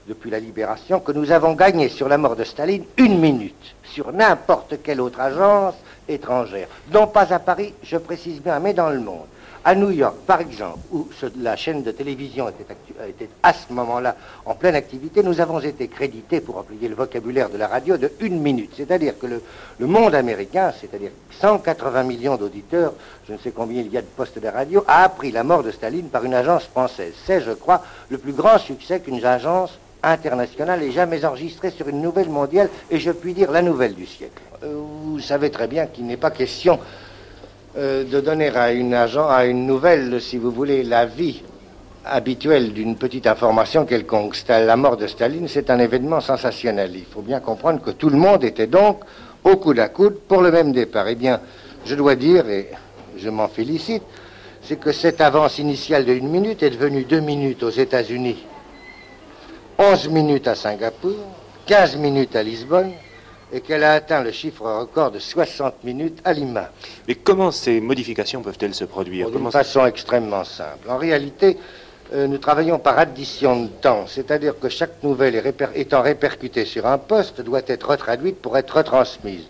depuis 0.08 0.30
la 0.30 0.39
libération, 0.39 1.00
que 1.00 1.12
nous 1.12 1.32
avons 1.32 1.54
gagné 1.54 1.89
sur 1.89 2.08
la 2.08 2.18
mort 2.18 2.36
de 2.36 2.44
Staline 2.44 2.86
une 2.98 3.20
minute 3.20 3.76
sur 3.84 4.12
n'importe 4.12 4.82
quelle 4.84 5.02
autre 5.02 5.20
agence 5.20 5.76
étrangère. 6.08 6.68
Non 6.92 7.08
pas 7.08 7.34
à 7.34 7.39
Paris, 7.39 7.74
je 7.84 7.98
précise 7.98 8.42
bien, 8.42 8.60
mais 8.60 8.74
dans 8.74 8.89
le 8.89 9.00
monde. 9.00 9.28
À 9.65 9.76
New 9.76 9.91
York, 9.91 10.15
par 10.28 10.41
exemple, 10.41 10.80
où 10.91 11.08
la 11.39 11.56
chaîne 11.56 11.84
de 11.84 11.91
télévision 11.91 12.49
était, 12.49 13.30
à 13.41 13.54
ce 13.54 13.71
moment-là 13.71 14.17
en 14.45 14.56
pleine 14.56 14.76
activité, 14.76 15.23
nous 15.23 15.39
avons 15.39 15.62
été 15.62 15.88
crédités, 15.88 16.41
pour 16.41 16.58
employer 16.58 16.89
le 16.89 16.95
vocabulaire 16.95 17.49
de 17.49 17.58
la 17.58 17.67
radio, 17.67 17.95
de 17.95 18.12
une 18.19 18.41
minute. 18.41 18.73
C'est-à-dire 18.76 19.17
que 19.17 19.26
le, 19.26 19.41
le 19.80 19.88
monde 19.88 20.15
américain, 20.15 20.73
c'est-à-dire 20.82 21.12
180 21.39 22.04
millions 22.04 22.36
d'auditeurs, 22.36 22.93
je 23.26 23.34
ne 23.34 23.38
sais 23.38 23.52
combien 23.52 23.82
il 23.82 23.88
y 23.88 23.97
a 23.97 24.02
de 24.02 24.08
postes 24.08 24.38
de 24.38 24.49
radio, 24.49 24.84
a 24.86 25.04
appris 25.04 25.32
la 25.32 25.45
mort 25.45 25.63
de 25.63 25.71
Staline 25.71 26.10
par 26.10 26.26
une 26.26 26.34
agence 26.34 26.65
française. 26.65 27.13
C'est, 27.26 27.39
je 27.39 27.52
crois, 27.52 27.84
le 28.10 28.17
plus 28.17 28.34
grand 28.34 28.58
succès 28.58 28.99
qu'une 28.99 29.23
agence 29.23 29.80
internationale 30.04 30.84
ait 30.84 30.91
jamais 30.91 31.23
enregistré 31.23 31.71
sur 31.71 31.88
une 31.88 32.02
nouvelle 32.02 32.30
mondiale, 32.30 32.69
et 32.91 32.99
je 32.99 33.12
puis 33.12 33.34
dire 33.34 33.49
la 33.49 33.62
nouvelle 33.62 33.95
du 33.95 34.06
siècle. 34.06 34.41
Euh, 34.63 34.76
vous 34.76 35.19
savez 35.19 35.49
très 35.49 35.67
bien 35.67 35.88
qu'il 35.88 36.06
n'est 36.06 36.17
pas 36.17 36.32
question 36.32 36.80
euh, 37.76 38.04
de 38.04 38.20
donner 38.20 38.50
à 38.50 38.72
une 38.72 38.94
agent, 38.94 39.28
à 39.28 39.46
une 39.46 39.66
nouvelle, 39.66 40.22
si 40.22 40.38
vous 40.38 40.52
voulez, 40.52 40.84
la 40.84 41.08
vie 41.08 41.42
habituelle 42.06 42.72
d'une 42.72 42.96
petite 42.96 43.26
information 43.26 43.86
quelconque. 43.86 44.38
La 44.48 44.76
mort 44.76 44.96
de 44.96 45.08
Staline, 45.08 45.48
c'est 45.48 45.72
un 45.72 45.80
événement 45.80 46.22
sensationnel. 46.22 46.92
Il 46.94 47.06
faut 47.06 47.22
bien 47.22 47.40
comprendre 47.40 47.82
que 47.82 47.90
tout 47.90 48.10
le 48.10 48.18
monde 48.18 48.44
était 48.44 48.68
donc 48.68 49.00
au 49.44 49.56
coude 49.56 49.80
à 49.80 49.90
coude 49.90 50.20
pour 50.28 50.42
le 50.42 50.52
même 50.52 50.72
départ. 50.72 51.08
Eh 51.08 51.16
bien, 51.16 51.40
je 51.84 51.96
dois 51.96 52.14
dire, 52.16 52.48
et 52.48 52.70
je 53.18 53.30
m'en 53.30 53.48
félicite, 53.48 54.04
c'est 54.62 54.80
que 54.80 54.92
cette 54.92 55.20
avance 55.20 55.58
initiale 55.58 56.06
de 56.06 56.14
une 56.14 56.30
minute 56.30 56.62
est 56.62 56.70
devenue 56.70 57.06
deux 57.06 57.22
minutes 57.22 57.64
aux 57.64 57.72
États-Unis, 57.72 58.46
11 59.80 60.10
minutes 60.10 60.48
à 60.48 60.54
Singapour, 60.54 61.16
15 61.66 61.98
minutes 61.98 62.36
à 62.36 62.44
Lisbonne, 62.44 62.92
et 63.54 63.62
qu'elle 63.62 63.84
a 63.84 63.94
atteint 63.94 64.24
le 64.24 64.32
chiffre 64.32 64.63
record 64.66 65.12
de 65.12 65.20
60 65.20 65.84
minutes 65.84 66.20
à 66.26 66.34
Lima. 66.34 66.72
Mais 67.08 67.16
comment 67.16 67.52
ces 67.52 67.80
modifications 67.80 68.42
peuvent-elles 68.42 68.74
se 68.74 68.84
produire? 68.86 69.30
D'une 69.30 69.52
façon 69.52 69.86
extrêmement 69.86 70.44
simple. 70.44 70.89
En 70.89 70.98
réalité, 70.98 71.58
euh, 72.13 72.26
nous 72.26 72.39
travaillons 72.39 72.80
par 72.80 72.98
addition 72.98 73.62
de 73.63 73.68
temps, 73.68 74.06
c'est-à-dire 74.08 74.60
que 74.60 74.70
chaque 74.70 75.04
nouvelle 75.04 75.36
réper- 75.38 75.70
étant 75.76 76.02
répercutée 76.02 76.66
sur 76.66 76.88
un 76.88 76.98
poste 76.98 77.42
doit 77.42 77.62
être 77.68 77.89
retraduite 77.92 78.38
pour 78.42 78.58
être 78.58 78.78
retransmise. 78.78 79.46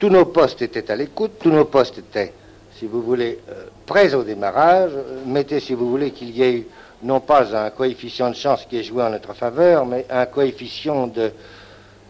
Tous 0.00 0.08
nos 0.10 0.24
postes 0.24 0.62
étaient 0.62 0.90
à 0.90 0.96
l'écoute, 0.96 1.32
tous 1.40 1.50
nos 1.50 1.66
postes 1.66 1.98
étaient, 1.98 2.32
si 2.78 2.86
vous 2.86 3.00
voulez, 3.02 3.38
euh, 3.48 3.66
prêts 3.86 4.12
au 4.14 4.24
démarrage. 4.24 4.90
Euh, 4.94 5.18
mettez, 5.24 5.60
si 5.60 5.74
vous 5.74 5.88
voulez, 5.88 6.10
qu'il 6.10 6.30
y 6.30 6.42
ait 6.42 6.52
eu 6.52 6.66
non 7.02 7.20
pas 7.20 7.56
un 7.56 7.70
coefficient 7.70 8.28
de 8.30 8.34
chance 8.34 8.66
qui 8.68 8.78
est 8.78 8.82
joué 8.82 9.02
en 9.04 9.10
notre 9.10 9.34
faveur, 9.34 9.86
mais 9.86 10.04
un 10.10 10.26
coefficient 10.26 11.06
de 11.06 11.30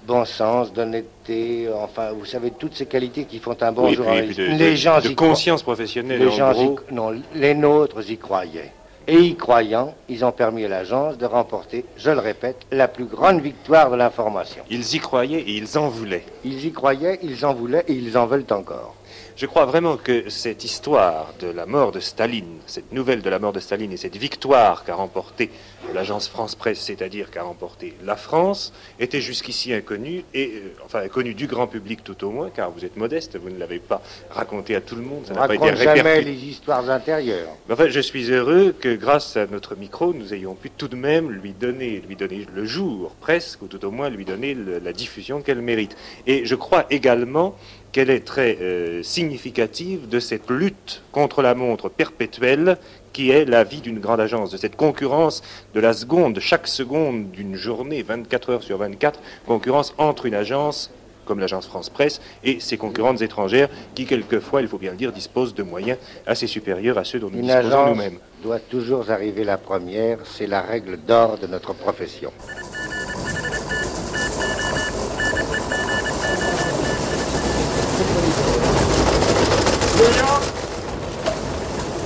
bon 0.07 0.25
sens, 0.25 0.73
d'honnêteté, 0.73 1.69
enfin, 1.75 2.11
vous 2.13 2.25
savez, 2.25 2.51
toutes 2.53 2.75
ces 2.75 2.87
qualités 2.87 3.25
qui 3.25 3.39
font 3.39 3.57
un 3.61 3.73
bon 3.73 3.89
Oui, 3.89 3.95
journaliste. 3.95 4.35
puis 4.41 4.49
de- 4.49 4.53
de- 4.53 4.59
les 4.59 4.77
gens 4.77 5.01
de 5.01 5.09
y 5.09 5.15
croient. 5.15 5.29
conscience 5.29 5.63
professionnelle, 5.63 6.19
Les 6.21 6.27
en 6.29 6.31
gens 6.31 6.53
y- 6.55 6.95
non, 6.95 7.13
les 7.35 7.55
nôtres 7.55 8.09
y 8.11 8.17
croyaient. 8.19 8.73
Et 9.09 9.17
y 9.19 9.35
croyant, 9.35 9.95
ils 10.09 10.25
ont 10.25 10.31
permis 10.31 10.65
à 10.67 10.69
l'agence 10.69 11.19
de 11.19 11.27
remporter, 11.27 11.85
je 11.97 12.11
le 12.11 12.19
répète, 12.21 12.59
la 12.71 12.87
plus 12.87 13.07
grande 13.07 13.41
victoire 13.41 13.91
de 13.91 13.97
l'information. 13.97 14.63
Ils 14.71 14.95
y 14.95 14.99
croyaient 14.99 15.41
et 15.41 15.53
ils 15.57 15.77
en 15.79 15.89
voulaient. 15.89 16.25
Ils 16.45 16.65
y 16.67 16.71
croyaient, 16.73 17.19
ils 17.23 17.45
en 17.45 17.55
voulaient 17.55 17.85
et 17.89 17.93
ils 17.95 18.17
en 18.17 18.27
veulent 18.27 18.45
encore. 18.51 18.95
Je 19.41 19.47
crois 19.47 19.65
vraiment 19.65 19.97
que 19.97 20.29
cette 20.29 20.65
histoire 20.65 21.33
de 21.41 21.47
la 21.47 21.65
mort 21.65 21.93
de 21.93 22.01
Staline, 22.01 22.59
cette 22.67 22.93
nouvelle 22.93 23.23
de 23.23 23.31
la 23.31 23.39
mort 23.39 23.55
de 23.55 23.61
Staline 23.61 23.91
et 23.91 23.97
cette 23.97 24.19
victoire 24.19 24.85
qu'a 24.85 24.95
remportée 24.95 25.49
l'agence 25.95 26.29
France 26.29 26.55
Presse, 26.55 26.79
c'est-à-dire 26.81 27.31
qu'a 27.31 27.43
remporté 27.45 27.95
la 28.05 28.17
France, 28.17 28.75
était 28.99 29.23
jusqu'ici 29.23 29.73
inconnue, 29.73 30.25
et 30.35 30.53
euh, 30.57 30.75
enfin 30.85 31.01
inconnue 31.01 31.33
du 31.33 31.47
grand 31.47 31.67
public 31.67 32.05
tout 32.05 32.23
au 32.23 32.31
moins, 32.31 32.51
car 32.51 32.71
vous 32.71 32.85
êtes 32.85 32.99
modeste, 32.99 33.39
vous 33.39 33.49
ne 33.49 33.59
l'avez 33.59 33.79
pas 33.79 34.03
raconté 34.29 34.77
à 34.77 34.83
tout 34.83 34.95
le 34.95 35.01
monde, 35.01 35.25
ça 35.27 35.33
n'a 35.33 35.49
pas 35.49 35.55
été 35.55 35.75
jamais 35.75 36.21
les 36.21 36.35
histoires 36.35 36.91
intérieures. 36.91 37.49
Enfin, 37.71 37.89
je 37.89 38.01
suis 38.01 38.31
heureux 38.31 38.75
que 38.79 38.95
grâce 38.95 39.39
à 39.39 39.47
notre 39.47 39.75
micro, 39.75 40.13
nous 40.13 40.35
ayons 40.35 40.55
pu 40.55 40.69
tout 40.69 40.89
de 40.89 40.97
même 40.97 41.31
lui 41.31 41.53
donner, 41.53 42.03
lui 42.07 42.15
donner 42.15 42.47
le 42.55 42.67
jour 42.67 43.17
presque, 43.23 43.63
ou 43.63 43.69
tout 43.69 43.83
au 43.87 43.91
moins 43.91 44.11
lui 44.11 44.27
donner 44.27 44.53
le- 44.53 44.81
la 44.81 44.93
diffusion 44.93 45.41
qu'elle 45.41 45.63
mérite. 45.63 45.97
Et 46.27 46.45
je 46.45 46.55
crois 46.55 46.85
également 46.91 47.57
qu'elle 47.93 48.11
est 48.11 48.25
très 48.25 48.59
euh, 48.61 49.03
significative 49.03 50.09
de 50.09 50.21
cette 50.21 50.51
lutte 50.51 51.03
contre 51.13 51.43
la 51.43 51.55
montre 51.55 51.89
perpétuelle 51.89 52.79
qui 53.13 53.31
est 53.31 53.45
la 53.45 53.65
vie 53.65 53.81
d'une 53.81 53.99
grande 53.99 54.21
agence, 54.21 54.51
de 54.51 54.57
cette 54.57 54.77
concurrence 54.77 55.43
de 55.75 55.81
la 55.81 55.93
seconde, 55.93 56.39
chaque 56.41 56.69
seconde 56.69 57.31
d'une 57.31 57.57
journée, 57.57 58.03
24 58.03 58.51
heures 58.51 58.63
sur 58.63 58.79
24, 58.79 59.21
concurrence 59.47 59.95
entre 59.99 60.27
une 60.27 60.35
agence 60.35 60.91
comme 61.31 61.39
l'agence 61.39 61.67
France 61.69 61.91
Presse 61.91 62.21
et 62.43 62.59
ses 62.59 62.77
concurrentes 62.77 63.23
étrangères 63.23 63.69
qui, 63.95 64.05
quelquefois, 64.05 64.63
il 64.63 64.69
faut 64.69 64.79
bien 64.79 64.91
le 64.91 64.97
dire, 64.97 65.13
disposent 65.13 65.55
de 65.55 65.63
moyens 65.63 65.97
assez 66.27 66.49
supérieurs 66.49 66.99
à 66.99 67.05
ceux 67.05 67.21
dont 67.21 67.31
nous 67.31 67.39
Une 67.39 67.43
disposons 67.43 67.69
agence 67.69 67.89
nous-mêmes. 67.91 68.19
doit 68.43 68.59
toujours 68.59 69.11
arriver 69.13 69.45
la 69.45 69.57
première, 69.57 70.19
c'est 70.25 70.49
la 70.49 70.61
règle 70.61 70.97
d'or 70.97 71.39
de 71.39 71.47
notre 71.47 71.73
profession. 71.73 72.33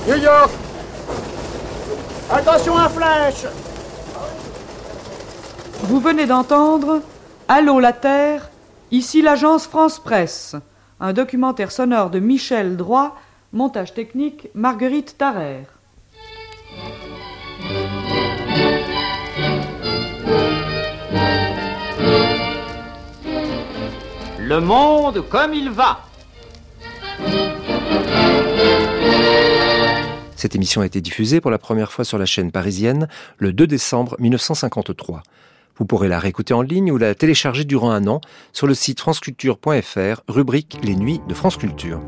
New 0.07 0.17
York 0.17 0.51
Attention 2.31 2.77
à 2.77 2.89
flèche 2.89 3.47
Vous 5.81 5.99
venez 5.99 6.27
d'entendre 6.27 7.01
Allô 7.47 7.79
la 7.79 7.91
Terre, 7.91 8.49
ici 8.91 9.23
l'agence 9.23 9.65
France 9.65 9.99
Presse, 9.99 10.55
un 10.99 11.13
documentaire 11.13 11.71
sonore 11.71 12.11
de 12.11 12.19
Michel 12.19 12.77
Droit, 12.77 13.15
montage 13.51 13.93
technique 13.95 14.49
Marguerite 14.53 15.17
Tarrer. 15.17 15.65
Le 24.39 24.59
monde 24.59 25.27
comme 25.29 25.53
il 25.55 25.71
va. 25.71 25.99
Cette 30.45 30.53
émission 30.53 30.81
a 30.81 30.85
été 30.85 31.01
diffusée 31.01 31.41
pour 31.41 31.49
la 31.49 31.57
première 31.57 31.91
fois 31.91 32.05
sur 32.05 32.19
la 32.19 32.27
chaîne 32.27 32.51
parisienne 32.51 33.07
le 33.39 33.51
2 33.51 33.65
décembre 33.65 34.15
1953. 34.19 35.23
Vous 35.75 35.85
pourrez 35.85 36.07
la 36.07 36.19
réécouter 36.19 36.53
en 36.53 36.61
ligne 36.61 36.91
ou 36.91 36.99
la 36.99 37.15
télécharger 37.15 37.63
durant 37.63 37.89
un 37.89 38.05
an 38.05 38.21
sur 38.53 38.67
le 38.67 38.75
site 38.75 38.99
franceculture.fr, 38.99 40.21
rubrique 40.27 40.77
Les 40.83 40.95
Nuits 40.95 41.19
de 41.27 41.33
France 41.33 41.57
Culture. 41.57 41.99